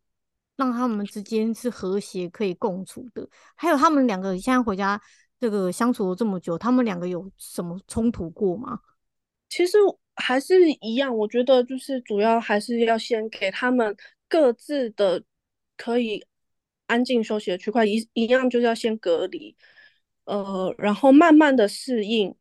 [0.56, 3.28] 让他们之间是和谐可以共处的？
[3.56, 5.02] 还有他们两个现在回家
[5.40, 8.80] 这个相处了这么久，他们两个有什么冲突过吗？
[9.50, 9.78] 其实
[10.16, 13.96] 还是一样，我觉得就是主要还是要先给他们
[14.28, 15.24] 各自的。
[15.78, 16.24] 可以
[16.86, 19.56] 安静休息的区块一一样，就是要先隔离，
[20.26, 22.36] 呃，然后慢慢的适应。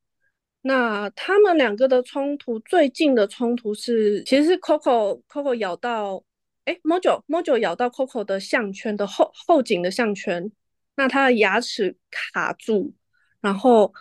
[0.61, 6.23] 那他们两个的冲突，最近的冲突是，其实 Coco Coco 咬到，
[6.70, 10.52] 哎，Mojo Mojo 咬到 Coco 的项圈的后后颈的项圈，
[10.94, 12.92] 那他的牙齿卡住，
[13.40, 13.92] 然后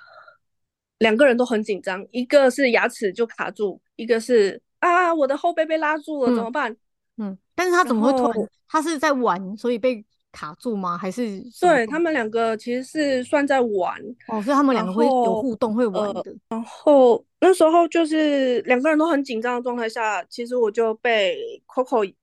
[0.99, 6.71] 两个人都很紧张，一个是牙齿就卡住，一个是啊，我的后背被拉住了，怎么办？
[6.71, 8.49] 嗯嗯，但是他怎么会突然？
[8.67, 10.95] 他是在玩，所以被卡住吗？
[10.95, 16.21] 还是对他们两个其实是算在玩哦，所以他们两个会有互动，会玩的。
[16.21, 22.13] 呃、然后那时候就是两个人都很紧张的状态下，其实我就被 Coco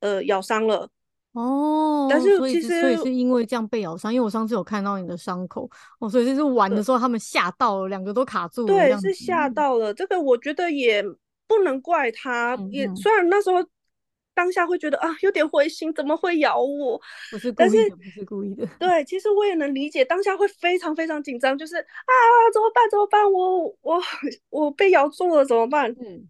[0.00, 0.88] 呃咬伤了
[1.32, 2.06] 哦。
[2.10, 8.68] 但是其实所以是因为这样被咬伤，因为我上次有看到你的伤口哦，所以就是玩的时候他们吓到了，两个都卡住了。
[8.68, 9.92] 对，是吓到了。
[9.92, 11.02] 这个我觉得也
[11.46, 13.64] 不能怪他，嗯、也虽然那时候。
[14.36, 17.00] 当下会觉得啊，有点灰心，怎么会咬我？
[17.30, 18.66] 不是故意的，是不是故意的。
[18.78, 22.12] 对，其实我也能理解，当下会非常非常紧张，就是啊，
[22.52, 22.84] 怎么办？
[22.90, 23.32] 怎么办？
[23.32, 23.98] 我我
[24.50, 25.90] 我被咬住了，怎么办？
[25.92, 26.28] 嗯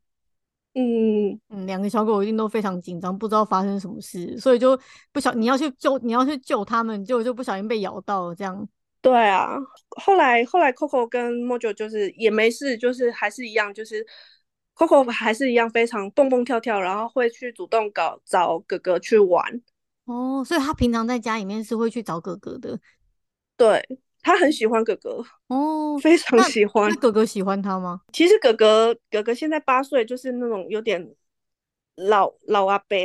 [0.78, 4.78] 嗯嗯，两个小狗一定都非常紧张，不知道发生什么事，所以就
[5.10, 8.68] 不小，你要去救，你要去救他们，就就不小心被咬到了，这样。
[9.00, 9.56] 对啊，
[10.02, 14.06] 后来后来 Coco 跟 Mojo 就是也没事，就是还是一样，就是。
[14.78, 19.42] Coco 还是一样非常蹦蹦跳跳，然后会去主动搞找哥哥去玩。
[20.04, 22.78] 哦，所以他平常在家里面是会去找哥哥的。
[23.56, 23.82] 对，
[24.26, 26.92] 他很喜欢哥哥哦，非常喜欢。
[26.96, 28.00] 哥哥喜欢他吗？
[28.12, 31.14] 其实哥哥哥哥现在八岁，就是那种有点
[31.94, 32.96] 老老阿伯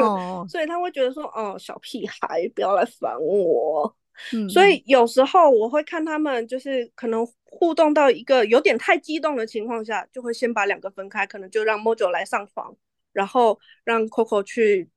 [0.00, 3.92] 哦， 所以他会觉得说，哦，小屁孩，不要来烦我。
[4.32, 12.72] 嗯，所以有时候我会看他们，就是可能互动到一个有点太激动的情况下，就会先把两个分开，可能就让 Mojo 来上床，
[13.12, 14.88] 然后让 Coco 去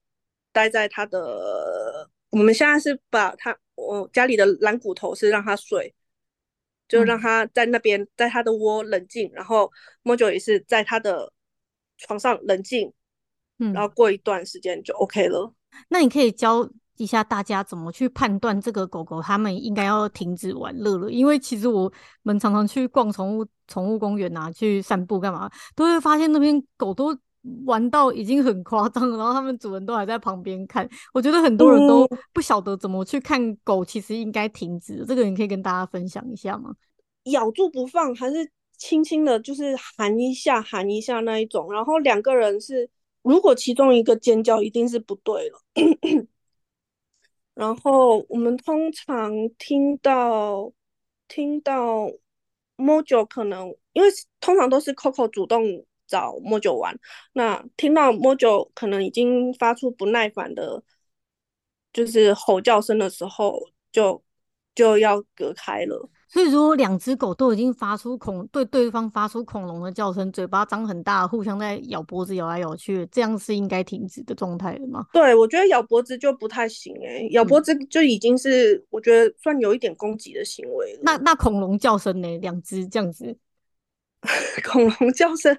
[0.51, 2.07] 待在他的。
[2.29, 5.93] 我们现在是把他，我家里的蓝骨头是让它睡，
[6.87, 9.71] 就让它在那边，在它的窝冷静，然后
[10.03, 11.31] Mojo 也是在它的
[11.97, 12.93] 床上冷静，
[13.59, 15.53] 嗯，然后过一段时间就 OK 了。
[15.89, 21.91] 那你可以教一下大家怎么去判断这个狗狗它们应该要停止玩乐了，因为其实我
[22.23, 27.17] 们常常去逛宠物宠物公园啊，去散步干嘛，都会发现那边狗都
[27.65, 30.87] 玩到已经很夸张了，然后他们主人都还在旁边看。
[31.13, 35.05] 我觉得很多人都不晓得怎么去看狗，其实应该停止。
[35.07, 36.75] 这个你可以跟大家分享一下吗？
[37.25, 41.71] 咬住不放，还是轻轻的，就是含一下含一下那一种。
[41.71, 42.89] 然后两个人是，
[43.21, 45.59] 如果其中一个尖叫，一定是不对了。
[47.53, 50.71] 然后我们通常听到
[51.27, 52.09] 听到
[52.77, 55.63] Mojo 可能，因为通常都是 Coco 主动
[56.11, 56.93] 找 Mojo 玩，
[57.31, 60.83] 那听到 Mojo 可能已经发出不耐烦的，
[61.93, 63.57] 就是吼叫声的时候，
[63.93, 64.21] 就
[64.75, 66.09] 就要隔开了。
[66.27, 75.05] 所以，如果两只狗都已经发出恐对对方发出恐龙的叫声，嘴巴张很大，互相在咬脖子咬来咬去，这样是应该停止的状态了吗？
[75.11, 80.99] 对，我觉得咬脖子就不太行诶、欸，咬脖子就已经是、嗯、我觉得算有一点攻击的行为了。
[81.03, 82.37] 那那恐龙叫声呢？
[82.37, 83.37] 两只这样子，
[84.63, 85.57] 恐龙叫声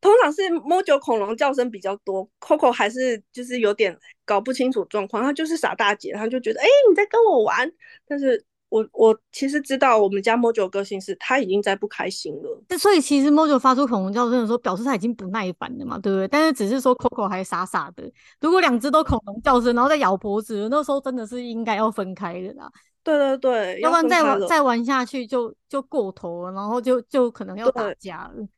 [0.00, 7.70] 通常是摸久恐龙叫声比较多，Coco 还是就是有点搞不清楚状况，他就是傻大姐，他就觉得哎、你在跟我玩，
[8.06, 8.44] 但是。
[8.72, 12.78] 我我其实知道我们家 Mojo 个性是，他已经在不开心了。
[12.78, 16.26] 所以其实 Mojo 发出恐龙叫声的时候，表示他已经不耐烦了嘛，对不对？
[16.26, 18.10] 但是只是说 Coco 还傻傻的。
[18.40, 22.72] 如果两只都恐龙叫声，然后再咬脖子，那时候真的是应该要分开的啦。
[23.04, 28.48] 对对对，要不然再玩再玩下去就就过头了，然后就就可能要打架了。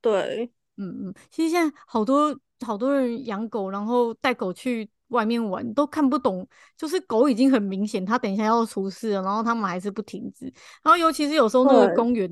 [0.00, 2.36] 对，对嗯嗯，其实现在好多
[2.66, 4.90] 好多人养狗，然后带狗去。
[5.14, 6.46] 外面玩都看不懂，
[6.76, 10.44] 就是狗已经很明显，它等一下要出事了，然后他们还是不停止。
[10.82, 12.28] 然后尤其是有时候那个公园，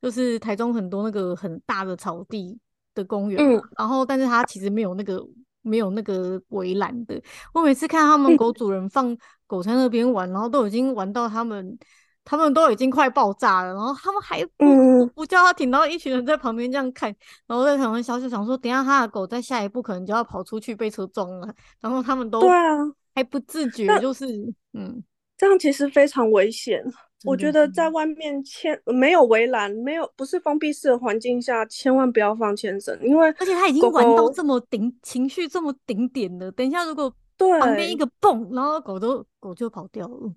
[0.00, 2.58] 就是台中很多那个很大的草地
[2.94, 5.22] 的公园，嗯，然后但是它其实没有那个
[5.60, 7.22] 没有那个围栏的。
[7.52, 9.16] 我每次看他们狗主人放
[9.46, 11.78] 狗在那边玩，然后都已经玩到他们。
[12.24, 17.14] 他们都已经快爆炸了，然后他们还不、嗯、不叫他停，然后一群人在旁边这样看，
[17.46, 22.76] 然后在台湾消息想说，等一下他的狗在下一步可能就要跑出去被车撞了，然后他们都对啊
[23.14, 24.26] 还不自觉，就是
[24.72, 25.02] 嗯，
[25.36, 26.82] 这样其实非常危险。
[27.24, 40.32] 我觉得在外面牵没有围栏，没有不是封闭式的环境下，千万不要放牵绳，因为而且他已经玩到这么顶情绪这么顶点了，等一下如果对旁边一个蹦，然后狗都狗就跑掉了。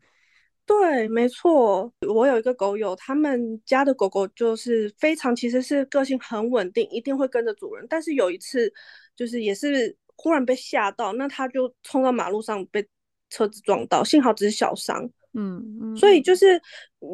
[0.67, 7.85] 对，没错，我有一个狗友，他们家的狗狗就是非常，其实是个性很稳定，一定会跟着主人。
[7.87, 8.73] 但是有一次，
[9.15, 12.83] 就是也是忽然被吓到，那他就冲到马路上被
[13.29, 15.07] 车子撞到，幸好只是小伤。
[15.33, 15.95] 嗯嗯。
[15.97, 16.59] 所以就是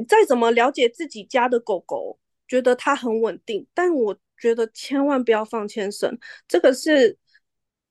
[0.07, 7.17] 再怎么了解自己家的狗狗，觉得它很稳定，但我觉得千万不要放牵绳，这个是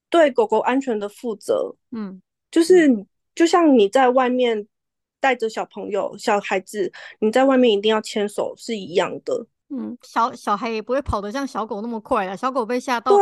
[0.08, 1.76] 对狗狗安全的负责。
[1.90, 2.88] 嗯，就是
[3.34, 4.66] 就像你在外面。
[5.20, 9.46] 带着小朋友、小孩子，你在外面一定要牵手是一样的。
[9.72, 12.34] 嗯，小小孩也不会跑得像小狗那么快啊。
[12.34, 13.12] 小狗被吓到，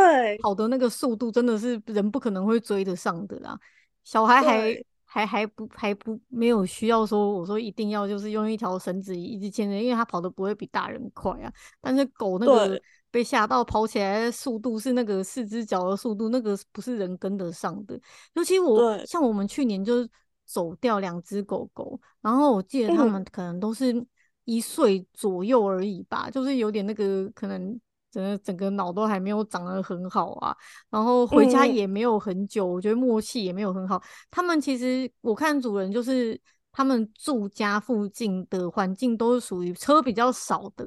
[0.41, 3.55] 跑的那个速度真的是人不可能会追得上的啦。
[4.03, 11.53] 小孩还还还不还不没有需要说，我说一定要就是用一条绳子一直牵着，因为它跑得不会比大人快啊。
[11.81, 12.81] 但是狗那个
[13.11, 17.99] 被吓到跑起来的速度是那个四只脚的速度，那个不是人跟得上的。
[18.33, 20.09] 尤其我像我们去年就是。
[20.49, 24.03] 走掉两只狗狗，然后我记得他们可能都是
[24.45, 30.57] 一岁左右而已吧，嗯、就是有点那个可能整个整个脑都还没有长得很好啊，
[30.89, 34.01] 然后回家也没有很久，嗯、我觉得默契也没有很好。
[34.31, 36.39] 他们其实我看主人就是
[36.71, 40.83] 他们住家附近的环境都是属于车比较少的，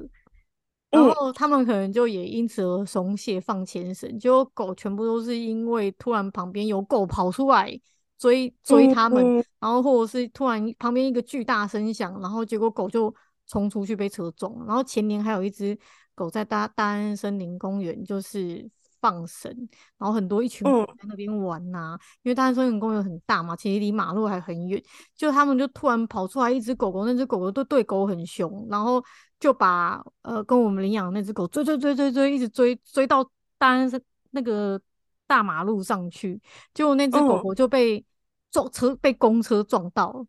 [0.89, 7.79] 然后他们可能就也因此而松懈放牵绳，结果狗全部都是因为突然旁边有狗跑出来。
[8.23, 13.13] 追追他们，嗯、然后或者是突然旁边一个巨大声响，然后结果狗就
[13.47, 14.65] 冲出去被车撞。
[14.65, 15.77] 然后前年还有一只
[16.15, 18.65] 狗在大大安森林公园就是
[19.01, 19.51] 放生，
[19.97, 21.95] 然后很多一群狗在那边玩呐、啊。
[21.95, 24.81] 嗯、因为大安森林公园很大嘛，其实离马路还很远，
[25.17, 29.03] 就他们就突然跑出来一只狗狗，那只狗狗都对狗很凶，然后
[29.37, 33.21] 就把呃跟我们领养的那只狗追追追追追，一直追追到
[33.57, 34.79] 大安森那个。
[35.25, 36.39] 大马路上去，
[36.73, 38.05] 结果那只狗狗就被
[38.53, 40.25] 撞车，哦、被公车撞到，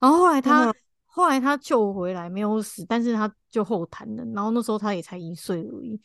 [0.00, 0.74] 然后后来他、嗯、
[1.06, 4.24] 后来他救回来没有死，但是他就后瘫了。
[4.34, 5.98] 然后那时候他也才一岁而已，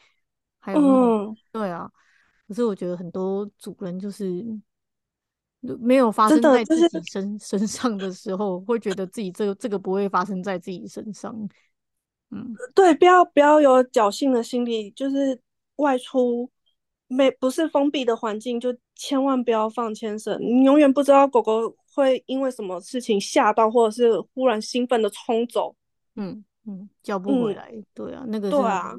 [0.60, 1.92] 还有、嗯、对啊。
[2.48, 4.46] 可是我觉得很多主人就是
[5.80, 11.34] 没有发生在自己身、就是、身上的时候，会觉得自己这个这个不会发生在自己身上。
[12.30, 15.42] 嗯，对，不要不要有侥幸的心理，就是
[15.78, 16.52] 外出。
[17.16, 20.38] 没不是封闭的环境，就千万不要放牵绳。
[20.42, 25.76] 你永远不知道狗狗会因为什么事情吓到，或者是忽然兴奋的冲走。
[26.16, 27.70] 嗯嗯，叫不回来。
[27.74, 28.94] 嗯、对啊，那个是对啊，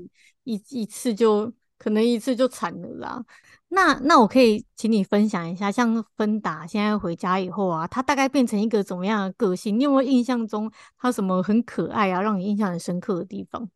[0.45, 3.25] 一一次就可能一次就惨了啦。
[3.69, 9.79] 那那我可以请你分享一下，像芬达现在回家以后啊，它大概变成一个怎么样的个性？
[9.79, 13.69] 你有没有印象中它什么很可爱啊，让你印象很深刻的地方？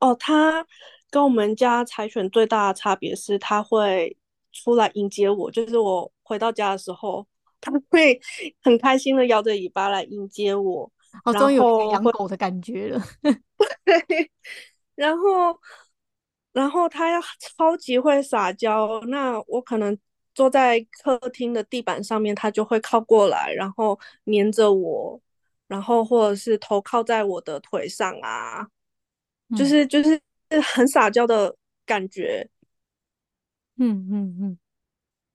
[0.00, 0.64] 哦，它。
[1.10, 4.16] 跟我们家柴犬最大的差别是，它会
[4.52, 7.26] 出来迎接我，就是我回到家的时候，
[7.60, 8.20] 它会
[8.62, 10.90] 很开心的摇着尾巴来迎接我。
[11.24, 13.02] 哦，终于有养狗的感觉了。
[13.84, 14.30] 对，
[14.94, 15.58] 然后，
[16.52, 19.96] 然后它要超级会撒娇，那我可能
[20.34, 25.18] 坐在客厅的地板上面，它就会靠过来，然后黏着我，
[25.66, 28.68] 然后或者是头靠在我的腿上啊，
[29.56, 30.20] 就是就是。
[30.74, 32.48] 很撒娇的感觉，
[33.76, 34.58] 嗯嗯嗯，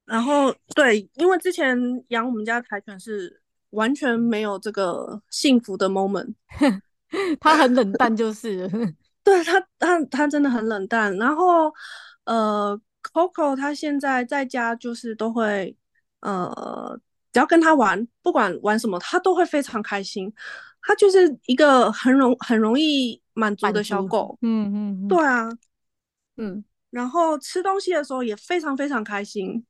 [0.05, 1.77] 然后对，因为之前
[2.09, 3.41] 养我们家柴犬是
[3.71, 6.33] 完全没有这个幸福的 moment，
[7.39, 8.67] 它很冷淡，就是，
[9.23, 11.15] 对它它它真的很冷淡。
[11.17, 11.73] 然后
[12.25, 12.79] 呃
[13.13, 15.75] ，Coco 它现在在家就是都会
[16.21, 16.99] 呃，
[17.31, 20.33] 只要跟它玩，不管玩什么，它都会非常开心。
[20.85, 25.49] 它就是一个很容很容易满足的小狗，嗯嗯，嗯，对啊，
[26.37, 29.65] 嗯，然后吃东西的时候也非常非常开心，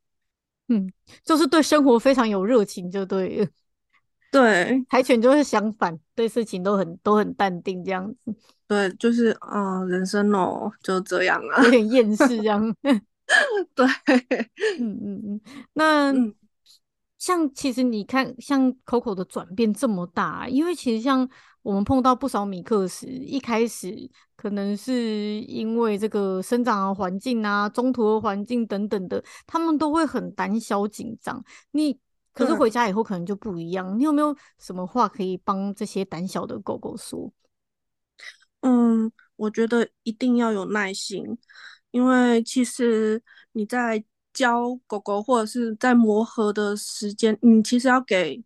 [0.69, 0.91] 嗯，
[1.23, 3.47] 就是对生活非常有热情，就对，
[4.31, 8.33] 对，柴犬就是相反，对事情都很都很淡定这样子，
[8.67, 12.75] 对，就是啊、呃，人生哦就这样啊，有点厌世这样，
[13.75, 13.85] 对，
[14.79, 15.41] 嗯嗯嗯，
[15.73, 16.11] 那。
[16.11, 16.33] 嗯
[17.23, 21.25] 像其实你看，像 Coco 的转变这么大，因为其实像
[21.61, 31.41] 我们碰到不少米克斯，一开始可能是因为这个生长的环境啊、中途的环境等等的，他们都会很胆小紧张。
[31.71, 31.97] 你
[32.33, 33.97] 可是回家以后可能就不一样。
[33.97, 37.31] 你有没有什么话可以帮这些胆小的狗狗说？
[38.59, 41.23] 嗯，我觉得一定要有耐心，
[41.91, 44.03] 因为其实你在。
[44.33, 48.43] 教狗狗或者是在磨合的时间，你其实要给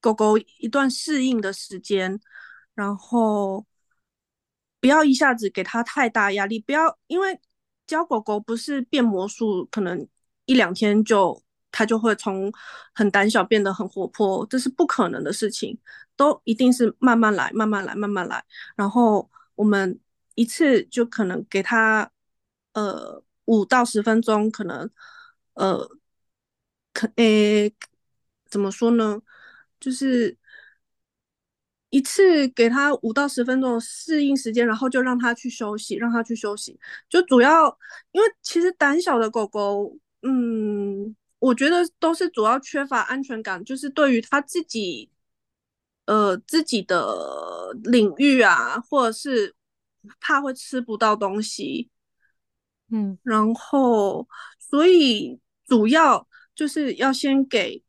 [0.00, 2.18] 狗狗一段适应的时间，
[2.74, 3.66] 然后
[4.80, 6.58] 不要一下子给它太大压力。
[6.58, 7.38] 不要因为
[7.86, 10.08] 教狗狗不是变魔术，可能
[10.46, 12.50] 一两天就它就会从
[12.94, 15.78] 很胆小变得很活泼，这是不可能的事情。
[16.16, 18.42] 都一定是慢慢来，慢慢来，慢慢来。
[18.76, 20.00] 然后我们
[20.34, 22.10] 一次就可能给它
[22.72, 24.90] 呃五到十分钟，可能。
[25.58, 25.88] 呃，
[26.92, 27.74] 可诶，
[28.48, 29.20] 怎么说呢？
[29.80, 30.36] 就是
[31.90, 36.78] 一次给他五到十分钟的适应时间，然后就让他去休息，让他去休息。
[37.08, 37.76] 就主要
[38.12, 45.10] 因为其实胆小的狗狗，嗯，我觉得都是主要缺乏安全感，就是对于他自己，
[46.06, 49.56] 呃，自己的领域啊，或者是
[50.20, 51.90] 怕会吃不到东西，
[52.92, 54.28] 嗯，然后
[54.60, 55.40] 所以。
[55.68, 57.84] 主要就是要先给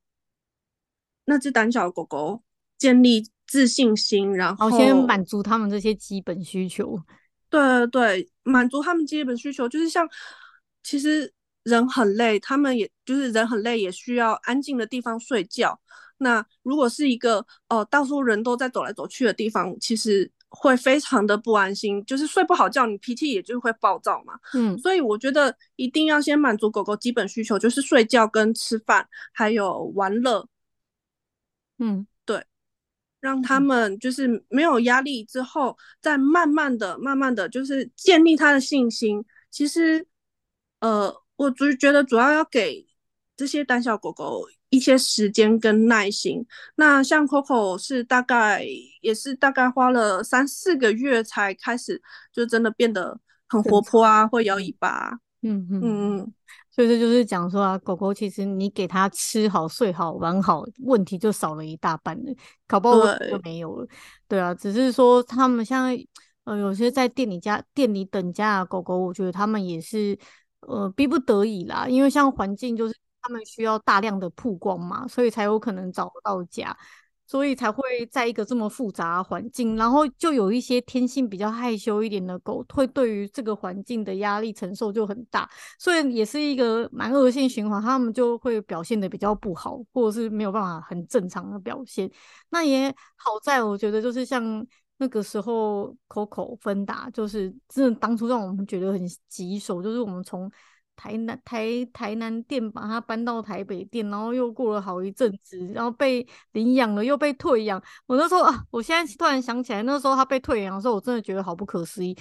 [1.25, 2.43] 那只胆小的狗狗
[2.77, 7.01] 建立自信心，然后先满足他们这些基本需求。
[7.49, 10.07] 对对对，满足他们基本需求，就是像
[10.83, 15.81] 其实人很累，他们也就是人很累，也需要安静的地方睡觉。
[16.17, 20.31] 那如果是一个哦、呃，到处人都在走来走去的地方，其实。
[20.49, 24.33] 会非常的不安心，就是睡不好觉，你脾气也就会暴躁嘛。
[24.53, 30.47] 嗯，所以我觉得一定要先满足狗狗基本需求，就是睡觉跟吃饭，还有玩乐。
[31.77, 32.43] 嗯，对，
[33.19, 39.23] 让他们就是没有压力之后，再慢慢的、慢慢的就是建立他的信心。
[39.51, 40.05] 其实，
[40.79, 42.87] 呃，我主觉得主要要给
[43.37, 44.47] 这些胆小狗狗。
[44.69, 46.45] 一些时间跟耐心，
[46.75, 48.63] 那像 Coco 是大概
[49.01, 51.99] 也是大概花了三四个月才开始，
[52.31, 55.19] 就真的变得很活泼啊，会摇尾巴。
[55.41, 56.33] 嗯嗯嗯，
[56.69, 62.31] 所以这就是讲说啊，狗狗其实你给它吃好、睡好、玩好，问题就少了一大半了，
[62.67, 63.85] 搞不好就没有了。
[64.27, 65.97] 对，对啊，只是说他们像
[66.43, 70.15] 呃有些在店里家店里等家的狗狗，我觉得他们也是
[70.59, 72.95] 呃逼不得已啦，因为像环境就是。
[73.21, 76.75] 他们需要大量的曝光嘛，所以才有可能找不到家，
[77.27, 85.47] 所以才会在一个这么复杂环境，然后就有一些天性比较害羞一点的狗，会对于这个环境的压力承受就很大，
[85.77, 92.09] 所以也是一个蛮恶性循环，他们就会表现得比较不好，或者是没有办法很正常的表现。
[92.49, 94.65] 那也好在我觉得就是像
[94.97, 100.51] 那个时候，Coco 芬达就是真的当初让我们觉得很棘手，就是我们从
[100.99, 107.81] 台南台台南店把它搬到台北店，然后又过了好一阵子，然后被领养了，又被退养。
[108.05, 112.13] 我那时候啊，我现在突然想起来，那时候他被退养的时候，我真的觉得好不可思议。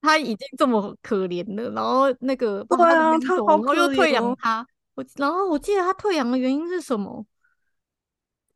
[0.00, 4.66] 他已经这么可怜了，然后那个把他领走，然后又退养他。
[4.94, 7.26] 我然后我记得他退养的原因是什么？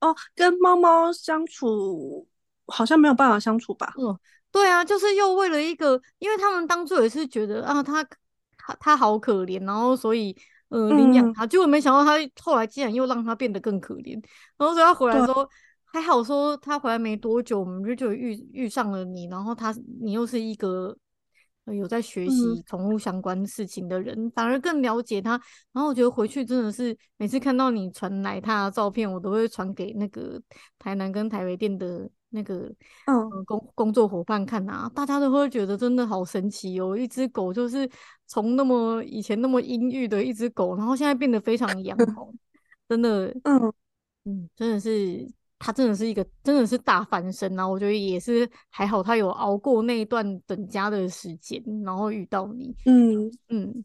[0.00, 2.26] 哦，跟猫猫相处
[2.68, 3.92] 好像没有办法相处吧？
[3.98, 4.18] 嗯，
[4.50, 8.02] 对啊，就是又为了一个，因为他们当初也是觉得啊，他。
[8.66, 10.34] 他他好可怜，然后所以
[10.68, 12.12] 呃领养他，结果没想到他
[12.42, 14.14] 后来竟然又让他变得更可怜，
[14.56, 15.48] 然后所以他回来说
[15.84, 20.96] 还好，说他回来没多久，我们就就遇遇上了你，然后他你又是一个
[21.66, 25.32] 有在学习宠物相关事情的人，反而更了解他。
[25.72, 30.40] 然后我觉得回去真的是每次看到你传来他的照片，我都会传给那个
[30.78, 32.08] 台南跟台北店的。
[32.34, 32.70] 那个
[33.06, 36.96] 嗯、呃，工工作伙伴看啊，大家都会觉得真的好神奇哦！
[36.96, 37.88] 一只狗就是
[38.26, 42.28] 从那么以前那么阴郁的一只狗，然后现在变得非常阳光，
[42.88, 43.72] 真的，嗯
[44.24, 45.26] 嗯，真的是
[45.58, 47.66] 它真的是一个真的是大翻身啊！
[47.66, 53.84] 我觉得也是还好，它有熬过那一段等家的时间，然后遇到你，嗯嗯。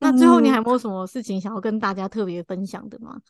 [0.00, 3.20] 那最后你还有没有什么事情想要跟大家特别分享的吗？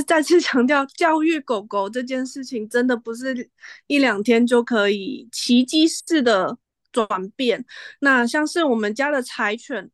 [0.00, 3.50] 就是再次强调，教育狗狗这件事情真的不是
[3.86, 6.56] 一两天就可以奇迹式的
[6.90, 7.64] 转变。
[7.98, 9.90] 那像是我们家的柴犬，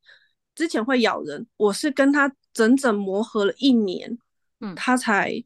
[0.55, 4.17] 之前会咬人，我是跟它整整磨合了一年，
[4.61, 5.43] 嗯，它才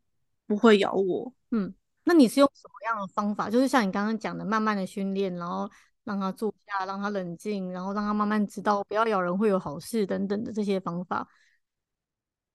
[0.46, 1.32] 不会咬我。
[1.52, 1.72] 嗯，
[2.04, 3.48] 那你是用什么样的方法？
[3.48, 5.70] 就是像你刚刚讲的，慢慢的训练，然后
[6.04, 11.26] 让它坐下，让它冷静，然后让它慢慢知道不要咬人会有好事等等的这些方法。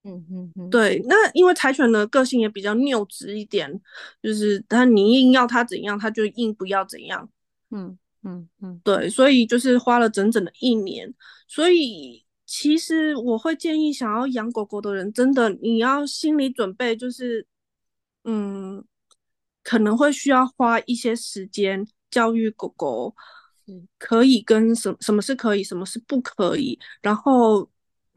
[0.08, 3.82] 嗯嗯嗯，对，那因为柴犬的个性也比较拗直一点，
[4.22, 7.28] 就是它你硬要它怎样，它就硬不要怎样。
[7.72, 11.12] 嗯嗯嗯，对，所以就是花了整整的一年。
[11.48, 17.48] 所以其实我会建议想要养狗狗的人，真的你要心理准备，就是
[18.26, 18.86] 嗯，
[19.64, 23.16] 可能会需要花一些时间教育狗狗，
[23.98, 27.68] 可以跟什什么是可以，什么是不可以，然后。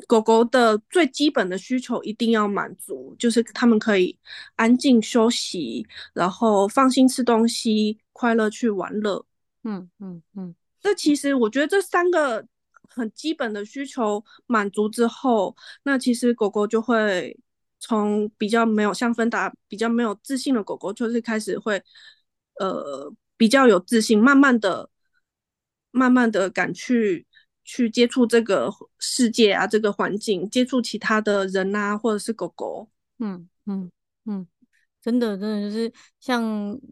[0.07, 4.17] 狗狗的最基本的需求一定要满足，就是它们可以
[4.55, 5.85] 安静休息，
[6.15, 9.27] 然后放心吃东西，快乐去玩乐。
[9.65, 10.55] 嗯嗯嗯。
[10.81, 12.47] 这其实我觉得这三个
[12.89, 17.37] 很基本的需求满足之后，那其实狗狗就会
[17.81, 21.83] 从比较没有像芬达比较没有自信的狗狗，就是开始会
[22.61, 24.89] 呃比较有自信，慢慢的、
[25.91, 27.27] 慢慢的敢去。
[27.71, 32.89] 去接触这个世界啊，这个环境，接触其他的人啊，或者是狗狗。
[33.19, 33.91] 嗯嗯
[34.25, 34.47] 嗯，
[35.03, 36.43] 真的真的就是像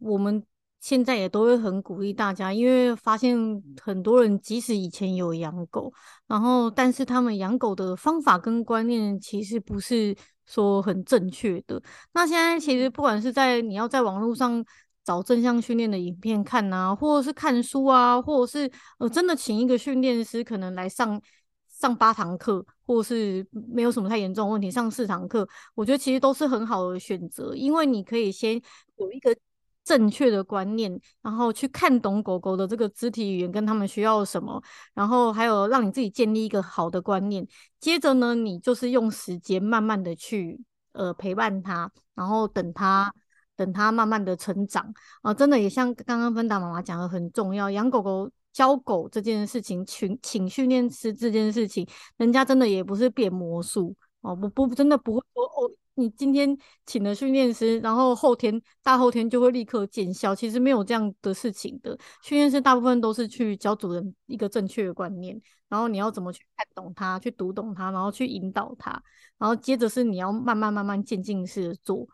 [0.03, 0.45] 我们
[0.79, 3.35] 现在也都会很鼓励大家，因为发现
[3.81, 5.91] 很多人即使以前有养狗，
[6.27, 10.15] 然后但是他们养狗的方法跟观念其实不是
[10.45, 11.83] 说很正确的。
[12.13, 14.63] 那现在其实不管是在你要在网络上。
[15.07, 21.23] 找正向训练的影片看啊，或者是看书啊，或者是呃，真的请一个训练师，可能来上
[21.69, 28.61] 上八堂课，或者是没有什么太严重的问题，上四堂课，我觉得其实都是很好的选择，因为你可以先
[28.97, 29.37] 有一个
[29.85, 34.61] 正确的观念，然后去看懂狗狗的这个肢体语言跟他们需要什么，
[34.93, 37.47] 然后还有让你自己建立一个好的观念，
[37.79, 40.61] 接着呢，你就是用时间慢慢的去
[40.95, 43.15] 呃陪伴他，然后等他。
[43.57, 44.93] 等它慢慢的成长
[45.23, 51.87] 啊，真的也像刚刚芬达妈妈讲的很重要，养狗狗教狗这件事情，请请训练师这件事情，
[52.17, 61.99] 人家真的也不是变魔术哦，不不真的不会说哦，你今天请了训练师，然后后天大后天就会立刻见效，其实没有这样的事情的。
[62.23, 68.91] 训练师大部分都是去教主人一个正确的观念，然后你要怎么去看懂它，去读懂它，然后去引导它，
[69.39, 72.07] 然后接着是你要慢慢慢慢渐进式的做。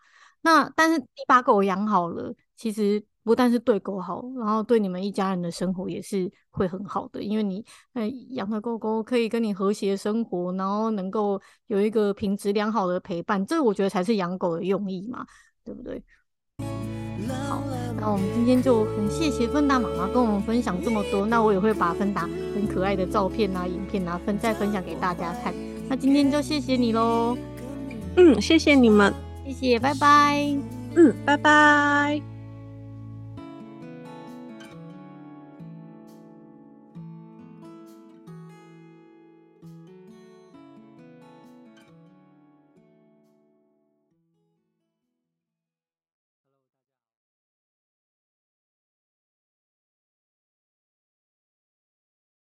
[0.43, 7.64] 那但是你把狗养好了，其实不但是对狗好，然后对你们一家人的生活也是会很好的，因为你
[7.95, 15.24] 呃养的狗狗可以跟你和谐生活，然后能够有一个品质良好的陪伴，这我觉得才是养狗的用意嘛，
[15.64, 16.03] 对不对？
[17.49, 17.62] 好，
[18.01, 22.22] 那我们今天就很谢谢芬达妈妈跟我们分享这么多，那我也会把芬达
[22.53, 25.55] 很可爱的照片啊、影片啊分再分享给大家看。
[25.88, 27.36] 那今天就谢谢你喽，
[28.16, 29.32] 嗯，谢谢你们。
[29.45, 30.47] 谢谢，拜拜。
[30.95, 32.32] 嗯，拜拜。